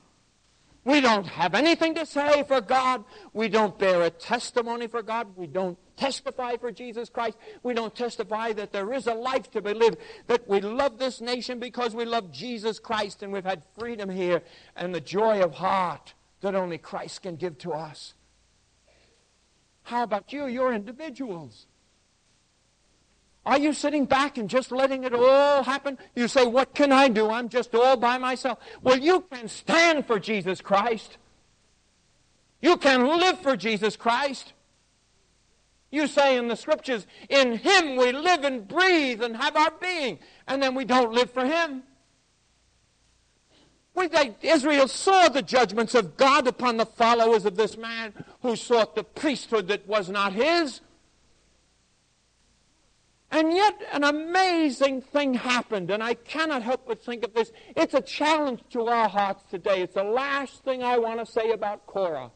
We 0.85 0.99
don't 0.99 1.25
have 1.25 1.55
anything 1.55 1.95
to 1.95 2.05
say 2.05 2.43
for 2.43 2.59
God. 2.59 3.05
We 3.31 3.47
don't 3.47 3.77
bear 3.79 4.01
a 4.01 4.09
testimony 4.09 4.87
for 4.87 5.01
God. 5.01 5.27
We 5.37 5.47
don't 5.47 5.77
testify 5.95 6.57
for 6.57 6.71
Jesus 6.71 7.09
Christ. 7.09 7.37
We 7.61 7.73
don't 7.73 7.95
testify 7.95 8.51
that 8.53 8.73
there 8.73 8.91
is 8.93 9.07
a 9.07 9.13
life 9.13 9.49
to 9.51 9.61
be 9.61 9.73
lived, 9.73 9.97
that 10.27 10.47
we 10.47 10.59
love 10.59 10.99
this 10.99 11.21
nation 11.21 11.59
because 11.59 11.95
we 11.95 12.03
love 12.03 12.31
Jesus 12.31 12.79
Christ 12.79 13.23
and 13.23 13.31
we've 13.31 13.45
had 13.45 13.63
freedom 13.77 14.09
here 14.09 14.43
and 14.75 14.93
the 14.93 15.01
joy 15.01 15.41
of 15.41 15.53
heart 15.53 16.13
that 16.41 16.55
only 16.55 16.77
Christ 16.77 17.21
can 17.21 17.37
give 17.37 17.57
to 17.59 17.71
us. 17.71 18.13
How 19.83 20.03
about 20.03 20.33
you? 20.33 20.47
You're 20.47 20.73
individuals. 20.73 21.67
Are 23.45 23.59
you 23.59 23.73
sitting 23.73 24.05
back 24.05 24.37
and 24.37 24.49
just 24.49 24.71
letting 24.71 25.03
it 25.03 25.13
all 25.13 25.63
happen? 25.63 25.97
You 26.15 26.27
say, 26.27 26.45
What 26.45 26.73
can 26.73 26.91
I 26.91 27.09
do? 27.09 27.29
I'm 27.29 27.49
just 27.49 27.75
all 27.75 27.97
by 27.97 28.17
myself. 28.17 28.59
Well, 28.81 28.97
you 28.97 29.21
can 29.31 29.47
stand 29.47 30.05
for 30.05 30.19
Jesus 30.19 30.61
Christ. 30.61 31.17
You 32.61 32.77
can 32.77 33.05
live 33.05 33.39
for 33.39 33.57
Jesus 33.57 33.97
Christ. 33.97 34.53
You 35.91 36.07
say 36.07 36.37
in 36.37 36.47
the 36.47 36.55
scriptures, 36.55 37.05
In 37.29 37.57
Him 37.57 37.97
we 37.97 38.13
live 38.13 38.45
and 38.45 38.67
breathe 38.67 39.21
and 39.21 39.35
have 39.35 39.57
our 39.57 39.71
being. 39.71 40.19
And 40.47 40.63
then 40.63 40.73
we 40.73 40.85
don't 40.85 41.11
live 41.11 41.31
for 41.31 41.45
Him. 41.45 41.83
We, 43.95 44.07
they, 44.07 44.35
Israel 44.41 44.87
saw 44.87 45.29
the 45.29 45.41
judgments 45.41 45.93
of 45.93 46.17
God 46.17 46.47
upon 46.47 46.77
the 46.77 46.85
followers 46.85 47.45
of 47.45 47.55
this 47.57 47.77
man 47.77 48.13
who 48.41 48.55
sought 48.55 48.95
the 48.95 49.03
priesthood 49.03 49.67
that 49.67 49.87
was 49.87 50.09
not 50.09 50.33
his. 50.33 50.81
And 53.33 53.51
yet, 53.51 53.81
an 53.91 54.03
amazing 54.03 55.01
thing 55.01 55.33
happened, 55.33 55.89
and 55.89 56.03
I 56.03 56.13
cannot 56.13 56.61
help 56.61 56.85
but 56.85 57.03
think 57.03 57.23
of 57.23 57.33
this. 57.33 57.51
It's 57.75 57.95
a 57.95 58.01
challenge 58.01 58.61
to 58.73 58.85
our 58.85 59.09
hearts 59.09 59.43
today. 59.49 59.81
It's 59.81 59.95
the 59.95 60.03
last 60.03 60.63
thing 60.63 60.83
I 60.83 60.99
want 60.99 61.19
to 61.19 61.25
say 61.25 61.49
about 61.49 61.87
Korah, 61.87 62.29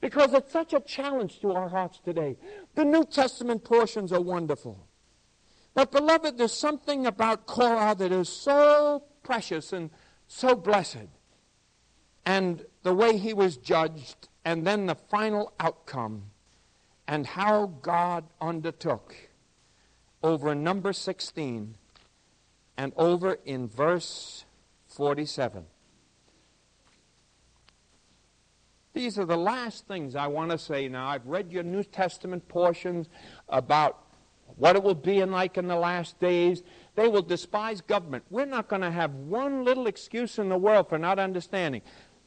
because 0.00 0.32
it's 0.34 0.52
such 0.52 0.72
a 0.74 0.78
challenge 0.78 1.40
to 1.40 1.50
our 1.50 1.68
hearts 1.68 1.98
today. 2.04 2.36
The 2.76 2.84
New 2.84 3.04
Testament 3.04 3.64
portions 3.64 4.12
are 4.12 4.20
wonderful. 4.20 4.86
But, 5.74 5.90
beloved, 5.90 6.38
there's 6.38 6.54
something 6.54 7.04
about 7.04 7.46
Korah 7.46 7.96
that 7.98 8.12
is 8.12 8.28
so 8.28 9.02
precious 9.24 9.72
and 9.72 9.90
so 10.28 10.54
blessed. 10.54 11.08
And 12.24 12.64
the 12.84 12.94
way 12.94 13.18
he 13.18 13.34
was 13.34 13.56
judged, 13.56 14.28
and 14.44 14.64
then 14.64 14.86
the 14.86 14.94
final 14.94 15.52
outcome, 15.58 16.26
and 17.08 17.26
how 17.26 17.66
God 17.82 18.22
undertook 18.40 19.16
over 20.22 20.54
Numbers 20.54 20.98
16 20.98 21.76
and 22.76 22.92
over 22.96 23.38
in 23.44 23.68
verse 23.68 24.44
47. 24.88 25.64
These 28.94 29.18
are 29.18 29.24
the 29.24 29.36
last 29.36 29.86
things 29.86 30.16
I 30.16 30.26
want 30.26 30.50
to 30.50 30.58
say 30.58 30.88
now. 30.88 31.06
I've 31.06 31.26
read 31.26 31.52
your 31.52 31.62
New 31.62 31.84
Testament 31.84 32.48
portions 32.48 33.08
about 33.48 34.04
what 34.56 34.74
it 34.74 34.82
will 34.82 34.94
be 34.94 35.22
like 35.24 35.56
in 35.56 35.68
the 35.68 35.76
last 35.76 36.18
days. 36.18 36.62
They 36.96 37.06
will 37.06 37.22
despise 37.22 37.80
government. 37.80 38.24
We're 38.30 38.46
not 38.46 38.68
going 38.68 38.82
to 38.82 38.90
have 38.90 39.14
one 39.14 39.64
little 39.64 39.86
excuse 39.86 40.38
in 40.38 40.48
the 40.48 40.58
world 40.58 40.88
for 40.88 40.98
not 40.98 41.18
understanding. 41.18 41.82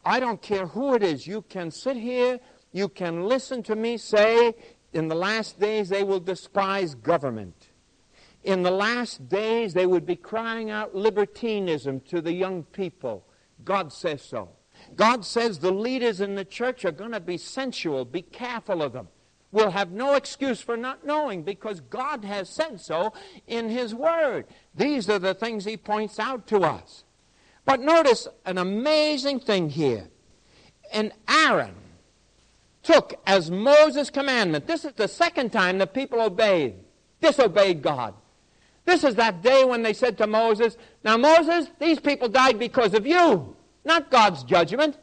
I 0.06 0.20
don't 0.20 0.42
care 0.42 0.68
who 0.68 0.94
it 0.96 1.04
is. 1.04 1.28
You 1.28 1.42
can 1.44 1.72
sit 1.72 1.98
here, 1.98 2.40
you 2.72 2.88
can 2.88 3.24
listen 3.26 3.64
to 3.64 3.76
me 3.76 3.98
say, 3.98 4.56
in 4.94 5.08
the 5.08 5.16
last 5.16 5.60
days 5.60 5.90
they 5.90 6.04
will 6.04 6.20
despise 6.20 6.96
government. 6.96 7.61
In 8.44 8.64
the 8.64 8.72
last 8.72 9.30
days, 9.30 9.74
they 9.74 9.86
would 9.86 10.06
be 10.06 10.16
crying 10.16 10.72
out 10.72 10.96
libertinism 10.96 12.00
to 12.02 12.22
the 12.22 12.34
young 12.34 12.64
people. 12.64 13.26
God 13.64 13.94
says 13.94 14.22
so. 14.22 14.50
God 14.96 15.26
says 15.26 15.60
the 15.60 15.72
leaders 15.72 16.22
in 16.22 16.36
the 16.36 16.46
church 16.46 16.84
are 16.86 16.92
going 16.92 17.12
to 17.12 17.20
be 17.20 17.38
sensual. 17.38 18.04
Be 18.04 18.24
careful 18.24 18.82
of 18.82 18.94
them. 18.94 19.08
We'll 19.52 19.72
have 19.72 19.92
no 19.92 20.16
excuse 20.16 20.62
for 20.62 20.78
not 20.78 21.06
knowing 21.06 21.44
because 21.44 21.82
God 21.82 22.24
has 22.24 22.50
said 22.50 22.80
so 22.80 23.14
in 23.48 23.70
His 23.70 23.94
Word. 23.94 24.48
These 24.74 25.10
are 25.10 25.20
the 25.20 25.34
things 25.34 25.66
He 25.66 25.78
points 25.78 26.20
out 26.20 26.48
to 26.48 26.62
us. 26.62 27.04
But 27.66 27.82
notice 27.82 28.28
an 28.46 28.58
amazing 28.58 29.42
thing 29.42 29.70
here. 29.70 30.08
And 30.94 31.12
Aaron 31.30 31.76
took 32.82 33.14
as 33.28 33.52
Moses' 33.52 34.10
commandment. 34.10 34.68
This 34.68 34.86
is 34.86 34.94
the 34.94 35.08
second 35.08 35.52
time 35.52 35.78
the 35.78 35.88
people 35.88 36.22
obeyed, 36.22 36.76
disobeyed 37.22 37.82
God. 37.82 38.16
This 38.86 39.04
is 39.04 39.16
that 39.16 39.42
day 39.42 39.64
when 39.64 39.84
they 39.84 39.94
said 39.94 40.18
to 40.18 40.28
Moses, 40.28 40.78
Now, 41.04 41.18
Moses, 41.18 41.68
these 41.80 42.00
people 42.00 42.30
died 42.30 42.58
because 42.58 42.94
of 42.94 43.06
you, 43.06 43.56
not 43.86 44.12
God's 44.12 44.44
judgment. 44.44 44.98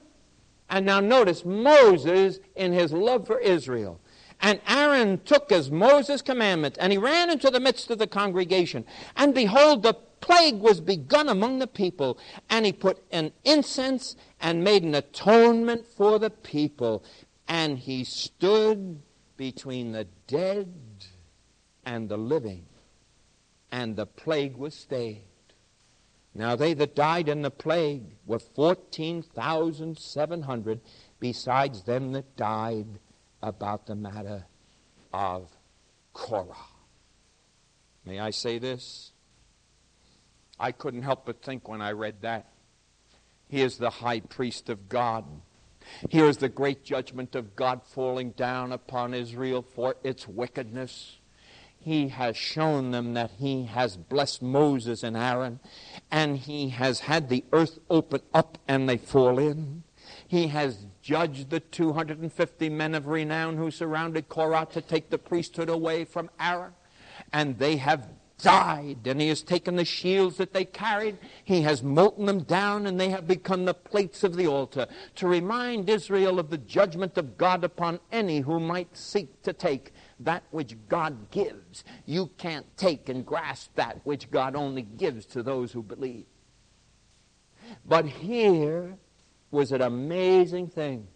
And 0.71 0.85
now 0.85 1.01
notice 1.01 1.45
Moses 1.45 2.41
in 2.55 2.73
his 2.73 2.93
love 2.93 3.27
for 3.27 3.39
Israel. 3.39 4.01
And 4.41 4.61
Aaron 4.69 5.19
took 5.25 5.51
as 5.51 5.71
Moses' 5.71 6.23
commandment, 6.23 6.77
and 6.81 6.93
he 6.93 6.99
ran 6.99 7.31
into 7.31 7.51
the 7.51 7.59
midst 7.59 7.91
of 7.91 7.99
the 7.99 8.07
congregation. 8.07 8.85
And 9.17 9.35
behold, 9.35 9.83
the 9.83 9.95
plague 10.21 10.61
was 10.61 10.81
begun 10.81 11.29
among 11.29 11.59
the 11.59 11.67
people. 11.67 12.19
And 12.51 12.67
he 12.67 12.73
put 12.73 13.03
an 13.11 13.33
incense 13.45 14.15
and 14.41 14.63
made 14.63 14.83
an 14.83 14.95
atonement 14.95 15.87
for 15.87 16.19
the 16.19 16.31
people. 16.31 17.03
And 17.49 17.79
he 17.79 18.05
stood 18.05 19.01
between 19.37 19.93
the 19.93 20.07
dead 20.27 20.73
and 21.85 22.09
the 22.09 22.19
living 22.19 22.67
and 23.71 23.95
the 23.97 24.07
plague 24.07 24.57
was 24.57 24.75
stayed. 24.75 25.25
Now 26.35 26.57
they 26.57 26.75
that 26.75 26.95
died 26.95 27.29
in 27.29 27.43
the 27.43 27.51
plague 27.51 28.05
were 28.27 28.39
14,700, 28.39 30.81
besides 31.19 31.83
them 31.83 32.13
that 32.13 32.37
died 32.37 33.01
about 33.43 33.87
the 33.87 33.97
matter 33.97 34.45
of 35.13 35.51
Korah. 36.13 36.55
May 38.05 38.21
I 38.21 38.31
say 38.31 38.59
this? 38.59 39.13
I 40.61 40.73
couldn't 40.73 41.03
help 41.03 41.25
but 41.27 41.43
think 41.43 41.69
when 41.69 41.81
I 41.81 41.93
read 41.93 42.23
that. 42.23 42.49
Here's 43.49 43.79
the 43.79 43.91
high 43.91 44.19
priest 44.21 44.69
of 44.69 44.89
God. 44.89 45.25
Here's 46.11 46.39
the 46.39 46.49
great 46.49 46.85
judgment 46.85 47.35
of 47.35 47.57
God 47.57 47.83
falling 47.85 48.31
down 48.33 48.73
upon 48.73 49.15
Israel 49.15 49.63
for 49.63 49.97
its 50.05 50.29
wickedness 50.29 51.18
he 51.89 52.09
has 52.09 52.37
shown 52.37 52.91
them 52.91 53.15
that 53.15 53.31
he 53.39 53.65
has 53.65 53.97
blessed 53.97 54.43
Moses 54.43 55.03
and 55.03 55.17
Aaron, 55.17 55.59
and 56.11 56.37
he 56.37 56.69
has 56.69 57.01
had 57.01 57.29
the 57.29 57.45
earth 57.51 57.79
open 57.89 58.21
up 58.35 58.59
and 58.69 58.89
they 58.89 58.99
fall 58.99 59.39
in. 59.39 59.83
He 60.27 60.49
has 60.49 60.87
judged 61.01 61.49
the 61.49 61.61
250 61.61 62.69
men 62.69 62.95
of 62.95 63.07
renown 63.07 63.57
who 63.57 63.71
surrounded 63.71 64.29
Korah 64.29 64.69
to 64.73 64.83
take 64.83 65.09
the 65.09 65.19
priesthood 65.19 65.71
away 65.71 66.05
from 66.05 66.31
Aaron, 66.39 66.75
and 67.33 67.59
they 67.59 67.77
have 67.77 68.07
died, 68.39 69.07
and 69.07 69.21
he 69.21 69.29
has 69.29 69.43
taken 69.43 69.77
the 69.77 69.85
shields 69.85 70.37
that 70.37 70.53
they 70.53 70.65
carried, 70.65 71.19
he 71.43 71.63
has 71.63 71.83
molten 71.83 72.27
them 72.27 72.43
down, 72.43 72.87
and 72.87 73.01
they 73.01 73.09
have 73.09 73.27
become 73.27 73.65
the 73.65 73.75
plates 73.75 74.23
of 74.23 74.37
the 74.37 74.47
altar, 74.47 74.87
to 75.17 75.27
remind 75.27 75.89
Israel 75.89 76.39
of 76.39 76.51
the 76.51 76.59
judgment 76.59 77.19
of 77.19 77.37
God 77.37 77.65
upon 77.65 77.99
any 78.13 78.41
who 78.41 78.61
might 78.61 78.97
seek 78.97 79.43
to 79.43 79.53
take 79.53 79.93
that 80.21 80.45
which 80.51 80.77
God 80.89 81.31
gives. 81.31 81.85
You 82.07 82.31
can't 82.39 82.67
take 82.77 83.09
and 83.09 83.25
grasp 83.25 83.75
that 83.77 84.01
which 84.05 84.31
God 84.31 84.57
only 84.57 84.83
gives 84.83 85.27
to 85.27 85.43
those 85.43 85.73
who 85.73 85.83
believe. 85.83 86.27
But 87.85 88.07
here 88.07 88.97
was 89.51 89.73
an 89.73 89.83
amazing 89.83 90.69
thing. 90.69 91.09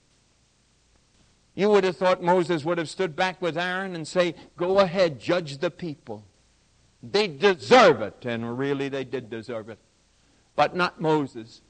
You 1.54 1.68
would 1.70 1.84
have 1.84 1.96
thought 1.96 2.22
Moses 2.22 2.64
would 2.64 2.78
have 2.78 2.88
stood 2.88 3.14
back 3.14 3.42
with 3.42 3.58
Aaron 3.58 3.94
and 3.94 4.08
say, 4.08 4.34
Go 4.56 4.78
ahead, 4.78 5.20
judge 5.20 5.58
the 5.58 5.70
people. 5.70 6.24
They 7.02 7.28
deserve 7.28 8.00
it. 8.00 8.24
And 8.24 8.58
really, 8.58 8.88
they 8.88 9.04
did 9.04 9.28
deserve 9.28 9.68
it. 9.68 9.78
But 10.56 10.74
not 10.74 11.00
Moses. 11.00 11.60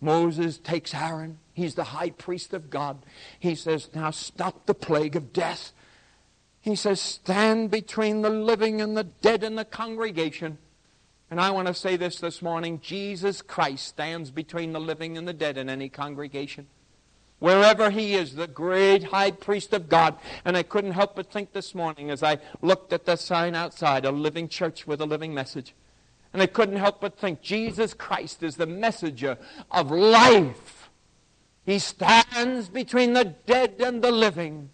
Moses 0.00 0.58
takes 0.58 0.94
Aaron. 0.94 1.38
He's 1.52 1.74
the 1.74 1.84
high 1.84 2.10
priest 2.10 2.52
of 2.52 2.70
God. 2.70 3.04
He 3.38 3.54
says, 3.54 3.88
Now 3.94 4.10
stop 4.10 4.66
the 4.66 4.74
plague 4.74 5.16
of 5.16 5.32
death. 5.32 5.72
He 6.60 6.76
says, 6.76 7.00
Stand 7.00 7.70
between 7.70 8.22
the 8.22 8.30
living 8.30 8.80
and 8.80 8.96
the 8.96 9.04
dead 9.04 9.42
in 9.42 9.56
the 9.56 9.64
congregation. 9.64 10.58
And 11.30 11.40
I 11.40 11.50
want 11.50 11.68
to 11.68 11.74
say 11.74 11.96
this 11.96 12.18
this 12.18 12.42
morning 12.42 12.80
Jesus 12.80 13.40
Christ 13.40 13.86
stands 13.86 14.30
between 14.30 14.72
the 14.72 14.80
living 14.80 15.16
and 15.16 15.26
the 15.26 15.32
dead 15.32 15.56
in 15.56 15.68
any 15.68 15.88
congregation. 15.88 16.66
Wherever 17.38 17.88
he 17.88 18.14
is, 18.14 18.34
the 18.34 18.46
great 18.46 19.04
high 19.04 19.30
priest 19.30 19.72
of 19.72 19.88
God. 19.88 20.16
And 20.44 20.56
I 20.56 20.62
couldn't 20.62 20.92
help 20.92 21.16
but 21.16 21.32
think 21.32 21.52
this 21.52 21.74
morning 21.74 22.10
as 22.10 22.22
I 22.22 22.38
looked 22.60 22.92
at 22.92 23.06
the 23.06 23.16
sign 23.16 23.54
outside, 23.54 24.04
a 24.04 24.10
living 24.10 24.48
church 24.48 24.86
with 24.86 25.00
a 25.00 25.06
living 25.06 25.32
message. 25.32 25.74
And 26.32 26.42
I 26.42 26.46
couldn't 26.46 26.76
help 26.76 27.00
but 27.00 27.18
think 27.18 27.40
Jesus 27.40 27.94
Christ 27.94 28.42
is 28.42 28.56
the 28.56 28.66
messenger 28.66 29.38
of 29.70 29.90
life. 29.90 30.90
He 31.64 31.78
stands 31.78 32.68
between 32.68 33.14
the 33.14 33.24
dead 33.24 33.76
and 33.80 34.02
the 34.02 34.12
living. 34.12 34.70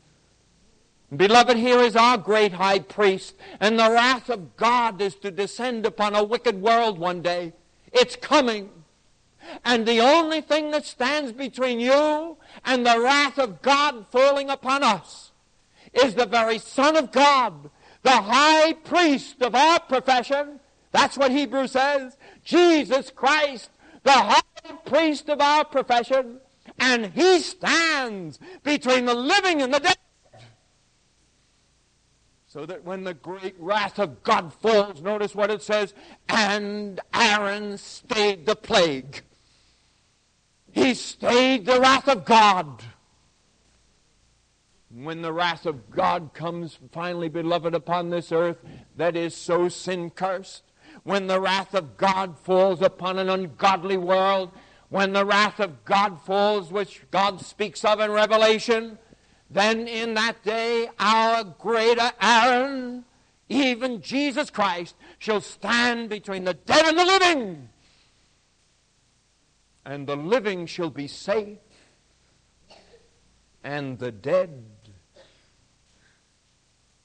Beloved, 1.17 1.57
here 1.57 1.81
is 1.81 1.97
our 1.97 2.19
great 2.19 2.53
high 2.53 2.81
priest, 2.81 3.35
and 3.61 3.79
the 3.79 3.91
wrath 3.91 4.29
of 4.29 4.57
God 4.57 5.01
is 5.01 5.15
to 5.17 5.31
descend 5.31 5.87
upon 5.87 6.15
a 6.15 6.25
wicked 6.25 6.61
world 6.61 6.99
one 6.99 7.23
day. 7.23 7.53
It's 7.93 8.17
coming. 8.17 8.71
And 9.65 9.87
the 9.87 10.01
only 10.01 10.41
thing 10.41 10.73
that 10.73 10.85
stands 10.85 11.33
between 11.33 11.79
you 11.79 12.37
and 12.65 12.85
the 12.85 13.01
wrath 13.01 13.39
of 13.39 13.63
God 13.63 14.07
falling 14.11 14.51
upon 14.51 14.83
us 14.83 15.31
is 15.95 16.15
the 16.15 16.27
very 16.27 16.59
Son 16.59 16.97
of 16.97 17.13
God, 17.13 17.71
the 18.03 18.11
high 18.11 18.73
priest 18.73 19.41
of 19.43 19.55
our 19.55 19.81
profession. 19.81 20.61
That's 20.91 21.17
what 21.17 21.31
Hebrews 21.31 21.73
says. 21.73 22.17
Jesus 22.45 23.11
Christ, 23.11 23.71
the 24.03 24.13
high 24.13 24.41
priest 24.85 25.29
of 25.29 25.41
our 25.41 25.65
profession. 25.65 26.41
And 26.79 27.07
he 27.07 27.41
stands 27.41 28.39
between 28.63 29.05
the 29.05 29.15
living 29.15 29.63
and 29.63 29.73
the 29.73 29.79
dead. 29.81 29.97
So 32.57 32.65
that 32.65 32.87
when 32.87 33.05
the 33.05 33.13
great 33.13 33.55
wrath 33.59 33.99
of 33.99 34.23
God 34.23 34.51
falls, 34.51 35.03
notice 35.03 35.35
what 35.35 35.51
it 35.51 35.61
says, 35.61 35.93
and 36.27 36.99
Aaron 37.13 37.77
stayed 37.77 38.47
the 38.47 38.57
plague. 38.57 39.21
He 40.73 40.95
stayed 40.95 41.67
the 41.67 41.79
wrath 41.79 42.09
of 42.09 42.25
God. 42.25 42.83
When 44.91 45.21
the 45.21 45.35
wrath 45.35 45.67
of 45.67 45.91
God 45.91 46.31
comes 46.33 46.79
finally, 46.93 47.29
beloved, 47.29 47.75
upon 47.75 48.09
this 48.09 48.33
earth 48.33 48.57
that 48.97 49.17
is 49.17 49.37
so 49.37 49.69
sin 49.69 50.09
cursed, 50.09 50.63
when 51.03 51.27
the 51.27 51.43
wrath 51.43 51.75
of 51.75 51.99
God 51.99 52.39
falls 52.39 52.81
upon 52.81 53.19
an 53.19 53.29
ungodly 53.29 53.99
world, 53.99 54.51
when 54.89 55.13
the 55.13 55.27
wrath 55.27 55.61
of 55.61 55.85
God 55.85 56.23
falls, 56.23 56.73
which 56.73 57.03
God 57.11 57.43
speaks 57.43 57.85
of 57.85 58.01
in 58.01 58.11
Revelation, 58.13 58.97
then 59.51 59.87
in 59.87 60.15
that 60.15 60.43
day 60.43 60.89
our 60.99 61.45
greater 61.45 62.11
Aaron, 62.21 63.05
even 63.49 64.01
Jesus 64.01 64.51
Christ, 64.51 64.97
shall 65.19 65.41
stand 65.41 66.09
between 66.09 66.45
the 66.45 66.55
dead 66.55 66.85
and 66.85 66.99
the 66.99 67.05
living. 67.05 67.69
And 69.85 70.07
the 70.07 70.17
living 70.17 70.67
shall 70.67 70.91
be 70.91 71.07
safe, 71.07 71.59
and 73.63 73.99
the 73.99 74.11
dead 74.11 74.65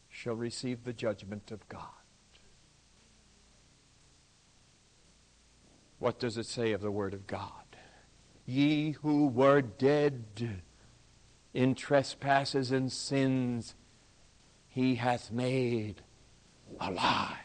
shall 0.10 0.36
receive 0.36 0.84
the 0.84 0.94
judgment 0.94 1.52
of 1.52 1.68
God. 1.70 1.86
What 6.00 6.20
does 6.20 6.38
it 6.38 6.48
say 6.48 6.72
of 6.72 6.82
the 6.82 6.90
Word 6.90 7.14
of 7.14 7.28
God? 7.28 7.52
Ye 8.48 8.92
who 8.92 9.28
were 9.28 9.62
dead 9.62 10.64
in 11.54 11.76
trespasses 11.76 12.72
and 12.72 12.92
sins, 12.92 13.76
he 14.68 14.96
hath 14.96 15.32
made 15.32 16.02
alive 16.80 17.36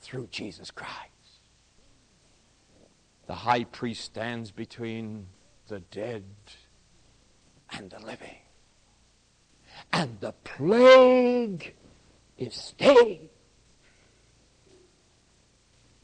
through 0.00 0.28
Jesus 0.30 0.70
Christ. 0.70 1.10
The 3.26 3.34
high 3.34 3.64
priest 3.64 4.04
stands 4.04 4.52
between 4.52 5.26
the 5.66 5.80
dead 5.80 6.24
and 7.70 7.90
the 7.90 7.98
living. 7.98 8.36
And 9.92 10.20
the 10.20 10.32
plague 10.44 11.74
is 12.38 12.54
stayed. 12.54 13.30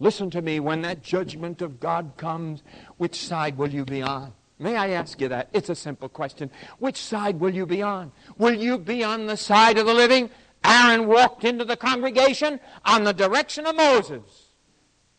Listen 0.01 0.31
to 0.31 0.43
me, 0.43 0.59
when 0.59 0.83
that 0.83 1.03
judgment 1.05 1.63
of 1.63 1.79
God 1.79 2.15
comes, 2.17 2.65
which 2.97 3.15
side 3.15 3.57
will 3.57 3.71
you 3.71 3.85
be 3.85 4.03
on? 4.03 4.33
May 4.63 4.77
I 4.77 4.91
ask 4.91 5.21
you 5.21 5.27
that? 5.29 5.49
It's 5.53 5.71
a 5.71 5.75
simple 5.75 6.09
question. 6.09 6.49
Which 6.79 6.97
side 6.97 7.41
will 7.41 7.53
you 7.53 7.67
be 7.67 7.83
on? 7.83 8.13
Will 8.39 8.55
you 8.55 8.79
be 8.79 9.03
on 9.03 9.27
the 9.27 9.37
side 9.37 9.77
of 9.77 9.87
the 9.87 9.95
living? 9.95 10.31
Aaron 10.65 11.09
walked 11.09 11.43
into 11.43 11.65
the 11.65 11.77
congregation 11.77 12.61
on 12.85 13.03
the 13.03 13.13
direction 13.13 13.67
of 13.67 13.75
Moses. 13.75 14.51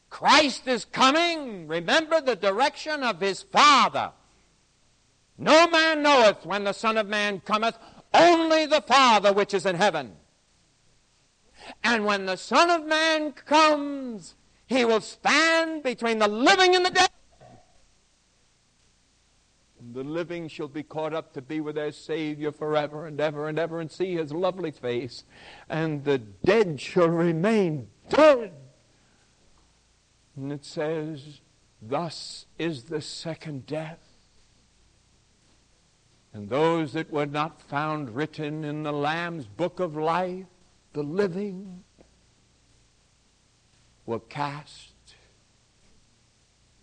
Christ 0.10 0.67
is 0.67 0.86
coming. 0.86 1.67
Remember 1.67 2.21
the 2.21 2.38
direction 2.38 3.03
of 3.03 3.19
his 3.19 3.41
Father. 3.41 4.13
No 5.38 5.67
man 5.67 6.01
knoweth 6.03 6.45
when 6.45 6.63
the 6.63 6.71
Son 6.71 6.97
of 6.97 7.08
Man 7.08 7.41
cometh, 7.41 7.77
only 8.13 8.65
the 8.65 8.82
Father 8.82 9.34
which 9.34 9.53
is 9.53 9.65
in 9.65 9.75
heaven. 9.75 10.13
And 11.84 12.06
when 12.06 12.27
the 12.27 12.38
Son 12.38 12.69
of 12.69 12.86
Man 12.86 13.34
comes, 13.34 14.36
he 14.67 14.86
will 14.86 15.01
stand 15.01 15.84
between 15.84 16.19
the 16.19 16.29
living 16.29 16.75
and 16.75 16.86
the 16.86 16.91
dead. 16.91 17.10
The 19.93 20.03
living 20.03 20.47
shall 20.47 20.67
be 20.67 20.82
caught 20.82 21.13
up 21.13 21.34
to 21.34 21.41
be 21.41 21.62
with 21.62 21.75
their 21.75 21.91
Savior 21.91 22.51
forever 22.51 23.06
and 23.06 23.21
ever 23.21 23.47
and 23.47 23.60
ever 23.60 23.79
and 23.79 23.91
see 23.91 24.15
his 24.15 24.34
lovely 24.34 24.71
face. 24.71 25.23
And 25.69 26.03
the 26.03 26.17
dead 26.17 26.82
shall 26.82 27.10
remain 27.10 27.89
dead. 28.10 28.53
And 30.36 30.51
it 30.51 30.65
says, 30.65 31.41
Thus 31.79 32.47
is 32.58 32.86
the 32.86 33.01
second 33.01 33.67
death. 33.67 33.99
And 36.34 36.49
those 36.49 36.93
that 36.93 37.12
were 37.12 37.27
not 37.27 37.62
found 37.62 38.15
written 38.15 38.63
in 38.63 38.82
the 38.82 38.91
Lamb's 38.91 39.45
book 39.45 39.79
of 39.79 39.95
life, 39.95 40.47
the 40.93 41.03
living, 41.03 41.84
were 44.08 44.19
cast 44.19 44.93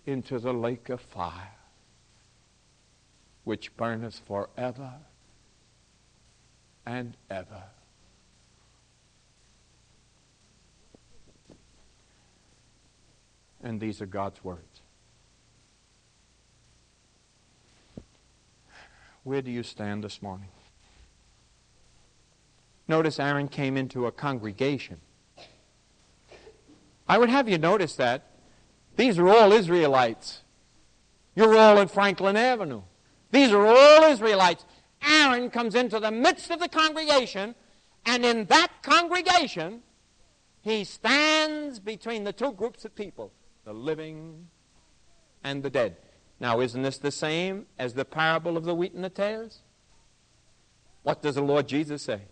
into 0.07 0.39
the 0.39 0.55
lake 0.55 0.89
of 0.89 1.01
fire 1.01 1.60
which 3.45 3.77
burneth 3.77 4.21
forever 4.27 4.93
and 6.87 7.17
ever. 7.31 7.65
And 13.63 13.81
these 13.81 14.01
are 14.01 14.07
God's 14.07 14.43
words. 14.43 14.81
Where 19.23 19.43
do 19.43 19.51
you 19.51 19.63
stand 19.63 20.03
this 20.03 20.23
morning? 20.23 20.49
Notice 22.89 23.21
Aaron 23.21 23.49
came 23.49 23.77
into 23.77 24.07
a 24.07 24.13
congregation. 24.13 24.97
I 27.09 27.19
would 27.19 27.29
have 27.29 27.49
you 27.49 27.59
notice 27.59 27.97
that 27.97 28.25
these 28.97 29.19
are 29.19 29.29
all 29.29 29.53
Israelites. 29.53 30.41
You're 31.35 31.57
all 31.57 31.79
in 31.79 31.89
Franklin 31.89 32.37
Avenue. 32.37 32.83
These 33.31 33.53
are 33.53 33.67
all 33.67 34.05
Israelites. 34.11 34.65
Aaron 35.07 35.51
comes 35.51 35.75
into 35.75 35.99
the 35.99 36.11
midst 36.11 36.51
of 36.51 36.61
the 36.61 36.69
congregation, 36.69 37.55
and 38.07 38.25
in 38.25 38.45
that 38.47 38.69
congregation, 38.83 39.83
he 40.63 40.85
stands 40.85 41.79
between 41.79 42.25
the 42.25 42.33
two 42.33 42.53
groups 42.53 42.85
of 42.85 42.95
people 42.95 43.33
the 43.65 43.73
living 43.73 44.49
and 45.45 45.63
the 45.63 45.71
dead. 45.71 45.97
Now, 46.39 46.61
isn't 46.61 46.83
this 46.83 46.99
the 46.99 47.11
same 47.11 47.67
as 47.79 47.95
the 47.95 48.05
parable 48.05 48.57
of 48.57 48.65
the 48.65 48.75
wheat 48.75 48.95
and 48.95 49.05
the 49.05 49.11
tares? 49.11 49.61
What 51.03 51.23
does 51.23 51.35
the 51.35 51.43
Lord 51.43 51.69
Jesus 51.69 52.03
say? 52.03 52.23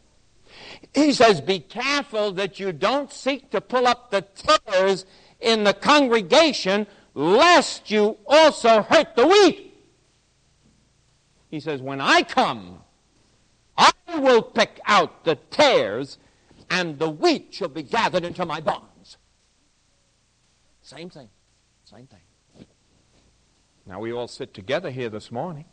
He 0.94 1.12
says, 1.12 1.40
Be 1.40 1.60
careful 1.60 2.32
that 2.32 2.58
you 2.58 2.72
don't 2.72 3.12
seek 3.12 3.50
to 3.50 3.60
pull 3.60 3.86
up 3.86 4.10
the 4.10 4.22
tares 4.22 5.04
in 5.40 5.64
the 5.64 5.74
congregation, 5.74 6.86
lest 7.14 7.90
you 7.90 8.16
also 8.26 8.82
hurt 8.82 9.14
the 9.14 9.26
wheat. 9.26 9.67
He 11.50 11.60
says, 11.60 11.80
When 11.80 12.00
I 12.00 12.22
come, 12.22 12.80
I 13.76 13.92
will 14.18 14.42
pick 14.42 14.80
out 14.86 15.24
the 15.24 15.36
tares, 15.36 16.18
and 16.70 16.98
the 16.98 17.10
wheat 17.10 17.54
shall 17.54 17.68
be 17.68 17.82
gathered 17.82 18.24
into 18.24 18.44
my 18.44 18.60
barns. 18.60 19.16
Same 20.82 21.10
thing. 21.10 21.28
Same 21.84 22.06
thing. 22.06 22.66
Now 23.86 24.00
we 24.00 24.12
all 24.12 24.28
sit 24.28 24.52
together 24.52 24.90
here 24.90 25.08
this 25.08 25.32
morning. 25.32 25.64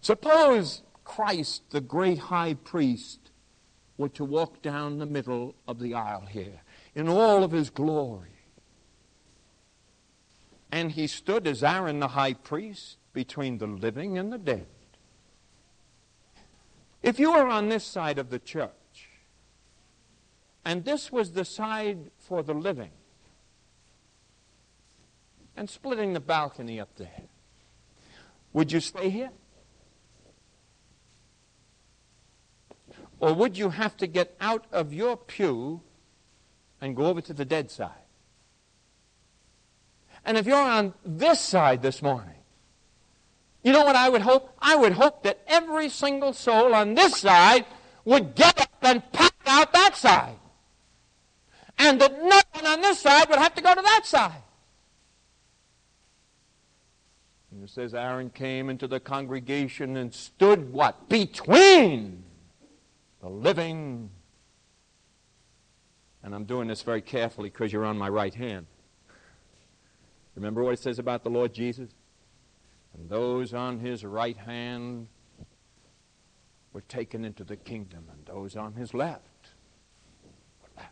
Suppose 0.00 0.82
Christ, 1.04 1.70
the 1.70 1.80
great 1.80 2.18
high 2.18 2.54
priest, 2.54 3.30
were 3.98 4.08
to 4.10 4.24
walk 4.24 4.62
down 4.62 4.98
the 4.98 5.06
middle 5.06 5.54
of 5.68 5.78
the 5.78 5.94
aisle 5.94 6.26
here 6.26 6.62
in 6.94 7.08
all 7.08 7.44
of 7.44 7.52
his 7.52 7.70
glory. 7.70 8.33
And 10.74 10.90
he 10.90 11.06
stood 11.06 11.46
as 11.46 11.62
Aaron 11.62 12.00
the 12.00 12.08
high 12.08 12.32
priest 12.32 12.96
between 13.12 13.58
the 13.58 13.66
living 13.68 14.18
and 14.18 14.32
the 14.32 14.38
dead. 14.38 14.66
If 17.00 17.20
you 17.20 17.30
were 17.30 17.46
on 17.46 17.68
this 17.68 17.84
side 17.84 18.18
of 18.18 18.28
the 18.28 18.40
church, 18.40 19.08
and 20.64 20.84
this 20.84 21.12
was 21.12 21.30
the 21.30 21.44
side 21.44 22.10
for 22.18 22.42
the 22.42 22.54
living, 22.54 22.90
and 25.56 25.70
splitting 25.70 26.12
the 26.12 26.18
balcony 26.18 26.80
up 26.80 26.96
there, 26.96 27.22
would 28.52 28.72
you 28.72 28.80
stay 28.80 29.10
here? 29.10 29.30
Or 33.20 33.32
would 33.32 33.56
you 33.56 33.70
have 33.70 33.96
to 33.98 34.08
get 34.08 34.34
out 34.40 34.64
of 34.72 34.92
your 34.92 35.16
pew 35.16 35.82
and 36.80 36.96
go 36.96 37.06
over 37.06 37.20
to 37.20 37.32
the 37.32 37.44
dead 37.44 37.70
side? 37.70 38.03
And 40.24 40.38
if 40.38 40.46
you're 40.46 40.56
on 40.56 40.94
this 41.04 41.40
side 41.40 41.82
this 41.82 42.00
morning, 42.02 42.34
you 43.62 43.72
know 43.72 43.84
what 43.84 43.96
I 43.96 44.08
would 44.08 44.22
hope? 44.22 44.54
I 44.60 44.76
would 44.76 44.92
hope 44.92 45.22
that 45.22 45.40
every 45.46 45.88
single 45.88 46.32
soul 46.32 46.74
on 46.74 46.94
this 46.94 47.18
side 47.18 47.64
would 48.04 48.34
get 48.34 48.60
up 48.60 48.70
and 48.82 49.12
pack 49.12 49.34
out 49.46 49.72
that 49.72 49.96
side. 49.96 50.36
And 51.78 52.00
that 52.00 52.12
no 52.22 52.40
one 52.52 52.66
on 52.66 52.80
this 52.82 53.00
side 53.00 53.28
would 53.28 53.38
have 53.38 53.54
to 53.54 53.62
go 53.62 53.74
to 53.74 53.82
that 53.82 54.02
side. 54.04 54.42
And 57.50 57.64
it 57.64 57.70
says 57.70 57.94
Aaron 57.94 58.30
came 58.30 58.68
into 58.68 58.86
the 58.86 59.00
congregation 59.00 59.96
and 59.96 60.12
stood 60.12 60.72
what? 60.72 61.08
Between 61.08 62.24
the 63.20 63.28
living. 63.28 64.10
And 66.22 66.34
I'm 66.34 66.44
doing 66.44 66.68
this 66.68 66.82
very 66.82 67.00
carefully 67.00 67.48
because 67.48 67.72
you're 67.72 67.84
on 67.84 67.96
my 67.96 68.08
right 68.08 68.34
hand. 68.34 68.66
Remember 70.34 70.62
what 70.62 70.72
it 70.74 70.80
says 70.80 70.98
about 70.98 71.22
the 71.22 71.30
Lord 71.30 71.52
Jesus? 71.52 71.90
And 72.94 73.08
those 73.08 73.54
on 73.54 73.78
his 73.78 74.04
right 74.04 74.36
hand 74.36 75.08
were 76.72 76.82
taken 76.82 77.24
into 77.24 77.44
the 77.44 77.56
kingdom, 77.56 78.04
and 78.12 78.26
those 78.26 78.56
on 78.56 78.74
his 78.74 78.94
left 78.94 79.22
were 80.60 80.68
left. 80.76 80.90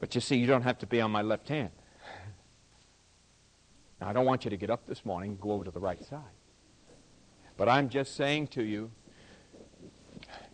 But 0.00 0.14
you 0.14 0.20
see, 0.20 0.36
you 0.36 0.46
don't 0.46 0.62
have 0.62 0.78
to 0.78 0.86
be 0.86 1.00
on 1.00 1.10
my 1.10 1.22
left 1.22 1.48
hand. 1.48 1.70
Now, 4.00 4.08
I 4.08 4.12
don't 4.12 4.24
want 4.24 4.44
you 4.44 4.50
to 4.50 4.56
get 4.56 4.70
up 4.70 4.86
this 4.86 5.04
morning 5.04 5.32
and 5.32 5.40
go 5.40 5.52
over 5.52 5.64
to 5.64 5.70
the 5.70 5.80
right 5.80 6.02
side. 6.04 6.20
But 7.56 7.68
I'm 7.68 7.88
just 7.88 8.16
saying 8.16 8.48
to 8.48 8.62
you, 8.62 8.90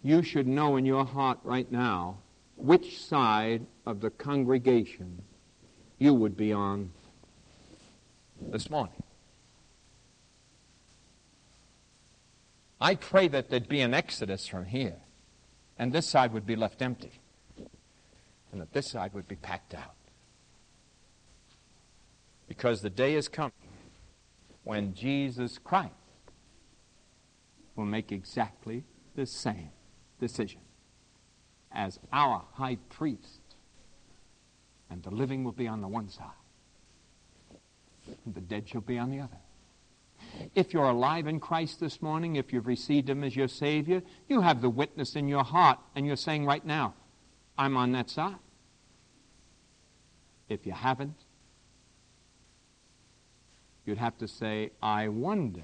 you 0.03 0.22
should 0.22 0.47
know 0.47 0.76
in 0.76 0.84
your 0.84 1.05
heart 1.05 1.39
right 1.45 1.70
now 1.70 2.18
which 2.57 3.01
side 3.01 3.66
of 3.87 4.01
the 4.01 4.11
congregation 4.11 5.22
you 5.99 6.14
would 6.14 6.36
be 6.36 6.53
on 6.53 6.90
this 8.40 8.68
morning. 8.68 9.03
I 12.80 12.94
pray 12.94 13.28
that 13.28 13.49
there'd 13.49 13.68
be 13.68 13.80
an 13.80 13.94
exodus 13.94 14.47
from 14.47 14.66
here, 14.66 14.97
and 15.78 15.92
this 15.92 16.07
side 16.07 16.32
would 16.32 16.47
be 16.47 16.57
left 16.57 16.82
empty, 16.82 17.12
and 18.53 18.61
that 18.61 18.72
this 18.72 18.90
side 18.90 19.14
would 19.14 19.26
be 19.26 19.36
packed 19.36 19.74
out. 19.74 19.94
Because 22.49 22.82
the 22.82 22.90
day 22.90 23.14
is 23.14 23.28
coming 23.28 23.53
when 24.64 24.94
Jesus 24.94 25.59
Christ 25.59 25.92
will 27.74 27.86
make 27.86 28.12
exactly 28.12 28.84
the 29.14 29.26
same 29.26 29.70
decision 30.20 30.61
as 31.72 31.99
our 32.12 32.44
high 32.55 32.76
priest, 32.90 33.40
and 34.91 35.03
the 35.03 35.11
living 35.11 35.45
will 35.45 35.53
be 35.53 35.66
on 35.66 35.80
the 35.80 35.89
one 35.89 36.09
side, 36.09 36.26
and 38.24 38.34
the 38.34 38.41
dead 38.41 38.68
shall 38.68 38.80
be 38.80 38.99
on 38.99 39.11
the 39.11 39.20
other. 39.20 39.39
If 40.55 40.72
you're 40.72 40.84
alive 40.84 41.26
in 41.26 41.41
Christ 41.41 41.80
this 41.80 42.01
morning, 42.01 42.37
if 42.37 42.53
you've 42.53 42.66
received 42.66 43.09
Him 43.09 43.24
as 43.24 43.37
your 43.37 43.49
Savior, 43.49 44.03
you 44.28 44.41
have 44.41 44.61
the 44.61 44.70
witness 44.70 45.16
in 45.16 45.28
your 45.28 45.45
heart, 45.45 45.78
and 45.95 46.07
you're 46.07 46.16
saying 46.16 46.47
right 46.47 46.64
now, 46.64 46.95
I'm 47.59 47.76
on 47.76 47.93
that 47.93 48.11
side. 48.11 48.37
If 50.49 50.66
you 50.66 50.72
haven't, 50.72 51.16
you'd 53.84 53.99
have 53.99 54.16
to 54.18 54.28
say, 54.28 54.70
I 54.82 55.09
wonder. 55.09 55.62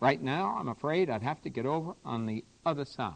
Right 0.00 0.20
now, 0.20 0.56
I'm 0.58 0.68
afraid 0.68 1.08
I'd 1.08 1.22
have 1.22 1.40
to 1.42 1.48
get 1.48 1.64
over 1.64 1.94
on 2.04 2.26
the 2.26 2.44
other 2.66 2.84
side 2.84 3.14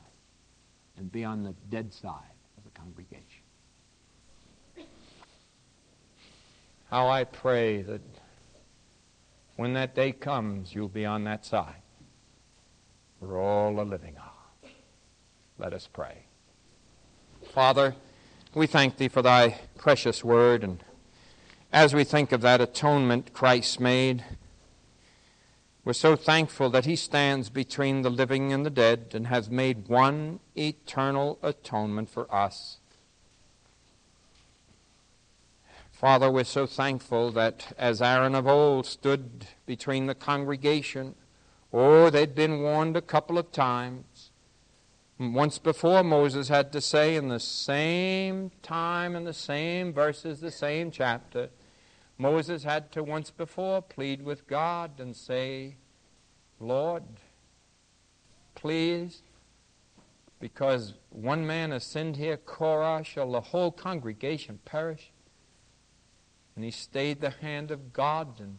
and 0.96 1.12
be 1.12 1.24
on 1.24 1.42
the 1.42 1.54
dead 1.68 1.92
side 1.92 2.36
of 2.56 2.64
the 2.64 2.70
congregation. 2.70 3.42
How 6.90 7.08
I 7.08 7.22
pray 7.22 7.82
that 7.82 8.00
when 9.54 9.74
that 9.74 9.94
day 9.94 10.10
comes, 10.10 10.74
you'll 10.74 10.88
be 10.88 11.06
on 11.06 11.22
that 11.22 11.46
side 11.46 11.82
where 13.20 13.38
all 13.38 13.76
the 13.76 13.84
living 13.84 14.16
are. 14.18 14.70
Let 15.56 15.72
us 15.72 15.88
pray. 15.92 16.24
Father, 17.54 17.94
we 18.54 18.66
thank 18.66 18.96
Thee 18.96 19.06
for 19.06 19.22
Thy 19.22 19.60
precious 19.78 20.24
word, 20.24 20.64
and 20.64 20.82
as 21.72 21.94
we 21.94 22.02
think 22.02 22.32
of 22.32 22.40
that 22.40 22.60
atonement 22.60 23.32
Christ 23.32 23.78
made, 23.78 24.24
we're 25.84 25.92
so 25.92 26.16
thankful 26.16 26.70
that 26.70 26.86
He 26.86 26.96
stands 26.96 27.50
between 27.50 28.02
the 28.02 28.10
living 28.10 28.52
and 28.52 28.66
the 28.66 28.70
dead 28.70 29.12
and 29.14 29.28
has 29.28 29.48
made 29.48 29.86
one 29.86 30.40
eternal 30.56 31.38
atonement 31.40 32.10
for 32.10 32.32
us. 32.34 32.79
Father, 36.00 36.30
we're 36.30 36.44
so 36.44 36.64
thankful 36.64 37.30
that 37.32 37.74
as 37.76 38.00
Aaron 38.00 38.34
of 38.34 38.46
old 38.46 38.86
stood 38.86 39.46
between 39.66 40.06
the 40.06 40.14
congregation, 40.14 41.14
oh, 41.74 42.08
they'd 42.08 42.34
been 42.34 42.62
warned 42.62 42.96
a 42.96 43.02
couple 43.02 43.36
of 43.36 43.52
times. 43.52 44.30
Once 45.18 45.58
before, 45.58 46.02
Moses 46.02 46.48
had 46.48 46.72
to 46.72 46.80
say 46.80 47.16
in 47.16 47.28
the 47.28 47.38
same 47.38 48.50
time, 48.62 49.14
in 49.14 49.24
the 49.24 49.34
same 49.34 49.92
verses, 49.92 50.40
the 50.40 50.50
same 50.50 50.90
chapter, 50.90 51.50
Moses 52.16 52.64
had 52.64 52.90
to 52.92 53.02
once 53.02 53.30
before 53.30 53.82
plead 53.82 54.22
with 54.22 54.46
God 54.46 54.92
and 55.00 55.14
say, 55.14 55.76
Lord, 56.58 57.02
please, 58.54 59.20
because 60.40 60.94
one 61.10 61.46
man 61.46 61.72
has 61.72 61.84
sinned 61.84 62.16
here, 62.16 62.38
Korah, 62.38 63.04
shall 63.04 63.32
the 63.32 63.42
whole 63.42 63.70
congregation 63.70 64.60
perish? 64.64 65.12
And 66.60 66.64
he 66.66 66.72
stayed 66.72 67.22
the 67.22 67.30
hand 67.30 67.70
of 67.70 67.94
God. 67.94 68.38
And 68.38 68.58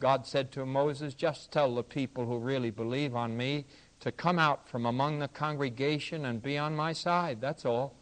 God 0.00 0.26
said 0.26 0.50
to 0.50 0.66
Moses, 0.66 1.14
Just 1.14 1.52
tell 1.52 1.72
the 1.72 1.84
people 1.84 2.26
who 2.26 2.36
really 2.36 2.72
believe 2.72 3.14
on 3.14 3.36
me 3.36 3.66
to 4.00 4.10
come 4.10 4.40
out 4.40 4.68
from 4.68 4.84
among 4.84 5.20
the 5.20 5.28
congregation 5.28 6.24
and 6.24 6.42
be 6.42 6.58
on 6.58 6.74
my 6.74 6.92
side. 6.92 7.40
That's 7.40 7.64
all. 7.64 7.94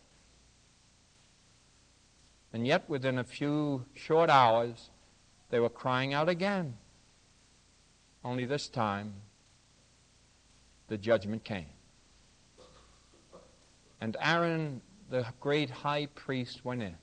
And 2.55 2.66
yet, 2.66 2.89
within 2.89 3.18
a 3.18 3.25
few 3.25 3.85
short 3.93 4.31
hours, 4.31 4.89
they 5.51 5.61
were 5.61 5.68
crying 5.68 6.14
out 6.14 6.31
again. 6.31 6.79
Only 8.25 8.47
this 8.47 8.68
time, 8.68 9.12
the 10.89 10.97
judgment 10.97 11.45
came. 11.45 11.66
And 14.01 14.16
Aaron, 14.18 14.81
the 15.11 15.27
great 15.41 15.68
high 15.68 16.07
priest, 16.07 16.64
went 16.64 16.83
in. 16.83 16.97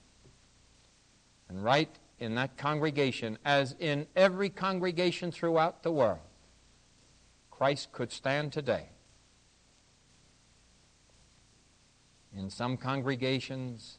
And 1.50 1.64
right 1.64 1.90
in 2.20 2.36
that 2.36 2.58
congregation, 2.58 3.38
as 3.44 3.76
in 3.80 4.06
every 4.16 4.50
congregation 4.50 5.32
throughout 5.32 5.84
the 5.84 5.92
world, 5.92 6.20
Christ 7.50 7.92
could 7.92 8.12
stand 8.12 8.54
today. 8.54 8.90
In 12.38 12.50
some 12.50 12.78
congregations, 12.78 13.98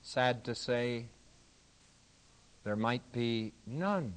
sad 0.00 0.42
to 0.44 0.54
say, 0.54 1.06
there 2.64 2.76
might 2.76 3.12
be 3.12 3.52
none 3.66 4.14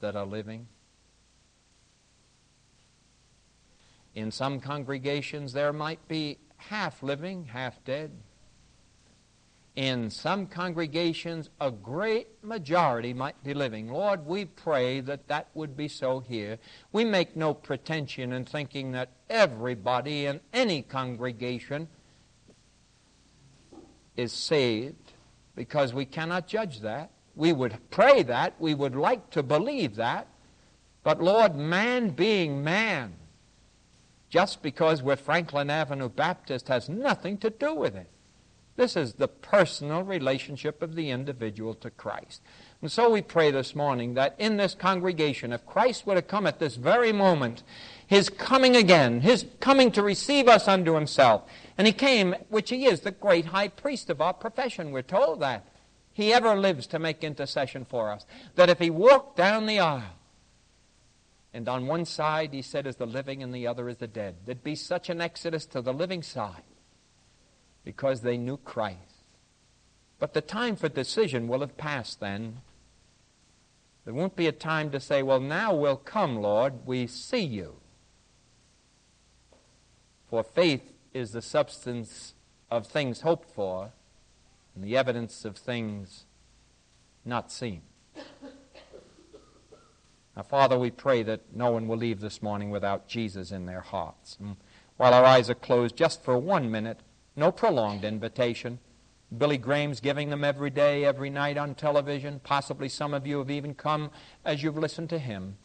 that 0.00 0.16
are 0.16 0.26
living. 0.26 0.66
In 4.14 4.30
some 4.30 4.60
congregations, 4.60 5.52
there 5.52 5.72
might 5.72 6.08
be 6.08 6.38
half 6.56 7.02
living, 7.02 7.44
half 7.44 7.84
dead. 7.84 8.10
In 9.76 10.08
some 10.08 10.46
congregations, 10.46 11.50
a 11.60 11.70
great 11.72 12.28
majority 12.44 13.12
might 13.12 13.42
be 13.42 13.54
living. 13.54 13.90
Lord, 13.90 14.24
we 14.24 14.44
pray 14.44 15.00
that 15.00 15.26
that 15.26 15.48
would 15.54 15.76
be 15.76 15.88
so 15.88 16.20
here. 16.20 16.58
We 16.92 17.04
make 17.04 17.34
no 17.34 17.54
pretension 17.54 18.32
in 18.32 18.44
thinking 18.44 18.92
that 18.92 19.10
everybody 19.28 20.26
in 20.26 20.40
any 20.52 20.82
congregation 20.82 21.88
is 24.16 24.32
saved 24.32 25.12
because 25.56 25.92
we 25.92 26.04
cannot 26.04 26.46
judge 26.46 26.80
that. 26.80 27.10
We 27.34 27.52
would 27.52 27.76
pray 27.90 28.22
that. 28.22 28.54
We 28.60 28.74
would 28.74 28.94
like 28.94 29.30
to 29.30 29.42
believe 29.42 29.96
that. 29.96 30.28
But 31.02 31.20
Lord, 31.20 31.56
man 31.56 32.10
being 32.10 32.62
man, 32.62 33.14
just 34.28 34.62
because 34.62 35.02
we're 35.02 35.16
Franklin 35.16 35.68
Avenue 35.68 36.08
Baptist 36.08 36.68
has 36.68 36.88
nothing 36.88 37.38
to 37.38 37.50
do 37.50 37.74
with 37.74 37.96
it. 37.96 38.08
This 38.76 38.96
is 38.96 39.14
the 39.14 39.28
personal 39.28 40.02
relationship 40.02 40.82
of 40.82 40.96
the 40.96 41.10
individual 41.10 41.74
to 41.74 41.90
Christ. 41.90 42.42
And 42.82 42.90
so 42.90 43.08
we 43.08 43.22
pray 43.22 43.52
this 43.52 43.76
morning 43.76 44.14
that 44.14 44.34
in 44.36 44.56
this 44.56 44.74
congregation, 44.74 45.52
if 45.52 45.64
Christ 45.64 46.06
were 46.06 46.16
to 46.16 46.22
come 46.22 46.44
at 46.46 46.58
this 46.58 46.74
very 46.74 47.12
moment, 47.12 47.62
his 48.04 48.28
coming 48.28 48.74
again, 48.74 49.20
his 49.20 49.46
coming 49.60 49.92
to 49.92 50.02
receive 50.02 50.48
us 50.48 50.66
unto 50.66 50.94
himself, 50.94 51.42
and 51.78 51.86
he 51.86 51.92
came, 51.92 52.34
which 52.48 52.70
he 52.70 52.86
is, 52.86 53.00
the 53.00 53.12
great 53.12 53.46
high 53.46 53.68
priest 53.68 54.10
of 54.10 54.20
our 54.20 54.34
profession, 54.34 54.90
we're 54.90 55.02
told 55.02 55.40
that. 55.40 55.64
He 56.12 56.32
ever 56.32 56.56
lives 56.56 56.86
to 56.88 56.98
make 56.98 57.24
intercession 57.24 57.84
for 57.84 58.10
us. 58.10 58.26
That 58.56 58.70
if 58.70 58.78
he 58.80 58.90
walked 58.90 59.36
down 59.36 59.66
the 59.66 59.80
aisle, 59.80 60.02
and 61.52 61.68
on 61.68 61.86
one 61.86 62.04
side 62.04 62.52
he 62.52 62.62
said 62.62 62.86
is 62.86 62.96
the 62.96 63.06
living 63.06 63.42
and 63.42 63.54
the 63.54 63.68
other 63.68 63.88
is 63.88 63.98
the 63.98 64.08
dead, 64.08 64.34
there'd 64.44 64.64
be 64.64 64.74
such 64.74 65.08
an 65.10 65.20
exodus 65.20 65.64
to 65.66 65.80
the 65.80 65.92
living 65.94 66.22
side 66.22 66.62
because 67.84 68.22
they 68.22 68.36
knew 68.36 68.56
Christ. 68.56 68.98
But 70.18 70.32
the 70.32 70.40
time 70.40 70.76
for 70.76 70.88
decision 70.88 71.48
will 71.48 71.60
have 71.60 71.76
passed 71.76 72.20
then. 72.20 72.58
There 74.04 74.14
won't 74.14 74.36
be 74.36 74.46
a 74.46 74.52
time 74.52 74.90
to 74.90 75.00
say, 75.00 75.22
Well, 75.22 75.40
now 75.40 75.74
we'll 75.74 75.96
come, 75.96 76.36
Lord, 76.36 76.86
we 76.86 77.06
see 77.06 77.44
you. 77.44 77.76
For 80.28 80.42
faith 80.42 80.92
is 81.12 81.32
the 81.32 81.42
substance 81.42 82.34
of 82.70 82.86
things 82.86 83.20
hoped 83.20 83.50
for 83.50 83.92
and 84.74 84.82
the 84.82 84.96
evidence 84.96 85.44
of 85.44 85.56
things 85.56 86.24
not 87.24 87.52
seen. 87.52 87.82
Now, 90.36 90.42
Father, 90.42 90.76
we 90.78 90.90
pray 90.90 91.22
that 91.22 91.54
no 91.54 91.70
one 91.70 91.86
will 91.86 91.96
leave 91.96 92.20
this 92.20 92.42
morning 92.42 92.70
without 92.70 93.06
Jesus 93.06 93.52
in 93.52 93.66
their 93.66 93.82
hearts. 93.82 94.36
And 94.40 94.56
while 94.96 95.14
our 95.14 95.24
eyes 95.24 95.48
are 95.48 95.54
closed, 95.54 95.96
just 95.96 96.24
for 96.24 96.36
one 96.36 96.70
minute, 96.70 96.98
no 97.36 97.50
prolonged 97.50 98.04
invitation. 98.04 98.78
Billy 99.36 99.58
Graham's 99.58 100.00
giving 100.00 100.30
them 100.30 100.44
every 100.44 100.70
day, 100.70 101.04
every 101.04 101.30
night 101.30 101.56
on 101.56 101.74
television. 101.74 102.40
Possibly 102.44 102.88
some 102.88 103.14
of 103.14 103.26
you 103.26 103.38
have 103.38 103.50
even 103.50 103.74
come 103.74 104.10
as 104.44 104.62
you've 104.62 104.78
listened 104.78 105.10
to 105.10 105.18
him. 105.18 105.56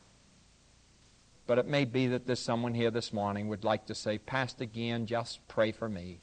But 1.45 1.57
it 1.57 1.67
may 1.67 1.86
be 1.86 2.07
that 2.07 2.26
there's 2.26 2.39
someone 2.39 2.74
here 2.74 2.91
this 2.91 3.11
morning 3.11 3.47
would 3.47 3.63
like 3.63 3.86
to 3.88 3.95
say, 3.95 4.17
Pastor 4.17 4.65
Gian, 4.65 5.05
just 5.05 5.47
pray 5.47 5.72
for 5.72 5.89
me. 5.89 6.22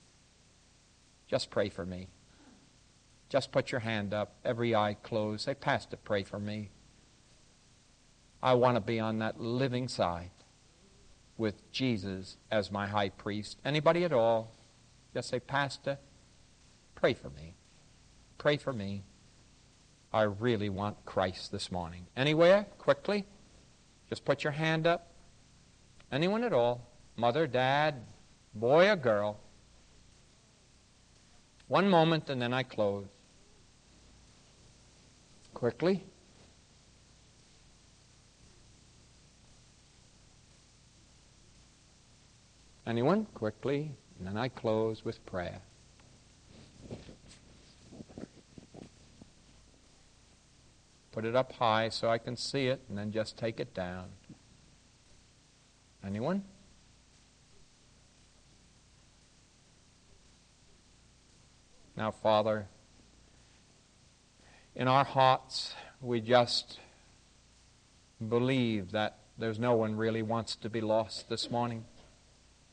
Just 1.27 1.51
pray 1.51 1.69
for 1.69 1.85
me. 1.85 2.09
Just 3.29 3.51
put 3.51 3.73
your 3.73 3.81
hand 3.81 4.15
up, 4.15 4.37
every 4.45 4.75
eye 4.75 4.97
closed. 5.03 5.45
Say, 5.45 5.55
Pastor, 5.55 5.97
pray 5.97 6.23
for 6.23 6.39
me. 6.39 6.71
I 8.43 8.55
want 8.55 8.77
to 8.77 8.81
be 8.81 9.01
on 9.01 9.19
that 9.19 9.41
living 9.41 9.89
side 9.89 10.31
with 11.37 11.71
Jesus 11.73 12.37
as 12.51 12.71
my 12.71 12.87
high 12.87 13.09
priest. 13.09 13.59
Anybody 13.65 14.05
at 14.05 14.13
all? 14.13 14.56
Just 15.17 15.31
say, 15.31 15.41
Pastor, 15.41 15.97
pray 16.95 17.15
for 17.15 17.31
me. 17.31 17.55
Pray 18.37 18.59
for 18.59 18.71
me. 18.71 19.03
I 20.13 20.25
really 20.25 20.69
want 20.69 21.07
Christ 21.07 21.51
this 21.51 21.73
morning. 21.73 22.07
Anywhere? 22.15 22.67
Quickly? 22.77 23.25
Just 24.11 24.27
put 24.27 24.45
your 24.45 24.53
hand 24.53 24.87
up. 24.87 25.11
Anyone 26.13 26.45
at 26.45 26.53
all? 26.53 26.87
Mother, 27.17 27.47
dad, 27.47 27.95
boy, 28.55 28.91
or 28.91 28.97
girl? 28.97 29.41
One 31.67 31.89
moment 31.89 32.29
and 32.29 32.43
then 32.43 32.53
I 32.53 32.63
close. 32.63 33.07
Quickly. 35.55 36.05
Anyone? 42.87 43.25
Quickly. 43.33 43.93
And 44.19 44.27
then 44.27 44.37
I 44.37 44.49
close 44.49 45.05
with 45.05 45.25
prayer. 45.27 45.61
Put 51.13 51.25
it 51.25 51.35
up 51.35 51.53
high 51.53 51.89
so 51.89 52.09
I 52.09 52.19
can 52.19 52.37
see 52.37 52.67
it, 52.67 52.83
and 52.89 52.99
then 52.99 53.11
just 53.11 53.39
take 53.39 53.59
it 53.59 53.73
down. 53.73 54.09
Anyone? 56.05 56.45
Now, 61.97 62.11
Father, 62.11 62.69
in 64.75 64.89
our 64.89 65.05
hearts, 65.05 65.75
we 66.03 66.21
just 66.21 66.79
believe 68.29 68.91
that 68.93 69.19
there's 69.39 69.59
no 69.59 69.75
one 69.75 69.97
really 69.97 70.21
wants 70.21 70.55
to 70.57 70.69
be 70.69 70.83
lost 70.83 71.31
this 71.31 71.51
morning. 71.51 71.87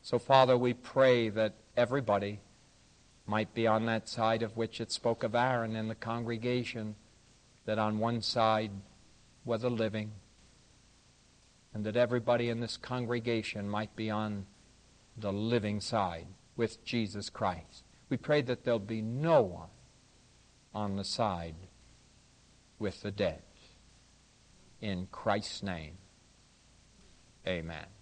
So, 0.03 0.19
Father, 0.19 0.57
we 0.57 0.73
pray 0.73 1.29
that 1.29 1.53
everybody 1.77 2.41
might 3.25 3.53
be 3.53 3.65
on 3.65 3.85
that 3.85 4.09
side 4.09 4.43
of 4.43 4.57
which 4.57 4.81
it 4.81 4.91
spoke 4.91 5.23
of 5.23 5.33
Aaron 5.33 5.77
in 5.77 5.87
the 5.87 5.95
congregation, 5.95 6.95
that 7.63 7.79
on 7.79 7.99
one 7.99 8.21
side 8.21 8.71
were 9.45 9.57
the 9.57 9.69
living, 9.69 10.11
and 11.73 11.85
that 11.85 11.95
everybody 11.95 12.49
in 12.49 12.59
this 12.59 12.75
congregation 12.75 13.69
might 13.69 13.95
be 13.95 14.09
on 14.09 14.45
the 15.15 15.31
living 15.31 15.79
side 15.79 16.27
with 16.57 16.83
Jesus 16.83 17.29
Christ. 17.29 17.85
We 18.09 18.17
pray 18.17 18.41
that 18.41 18.65
there'll 18.65 18.79
be 18.79 19.01
no 19.01 19.41
one 19.41 19.69
on 20.75 20.97
the 20.97 21.05
side 21.05 21.55
with 22.77 23.01
the 23.03 23.11
dead. 23.11 23.41
In 24.81 25.07
Christ's 25.11 25.63
name, 25.63 25.93
amen. 27.47 27.93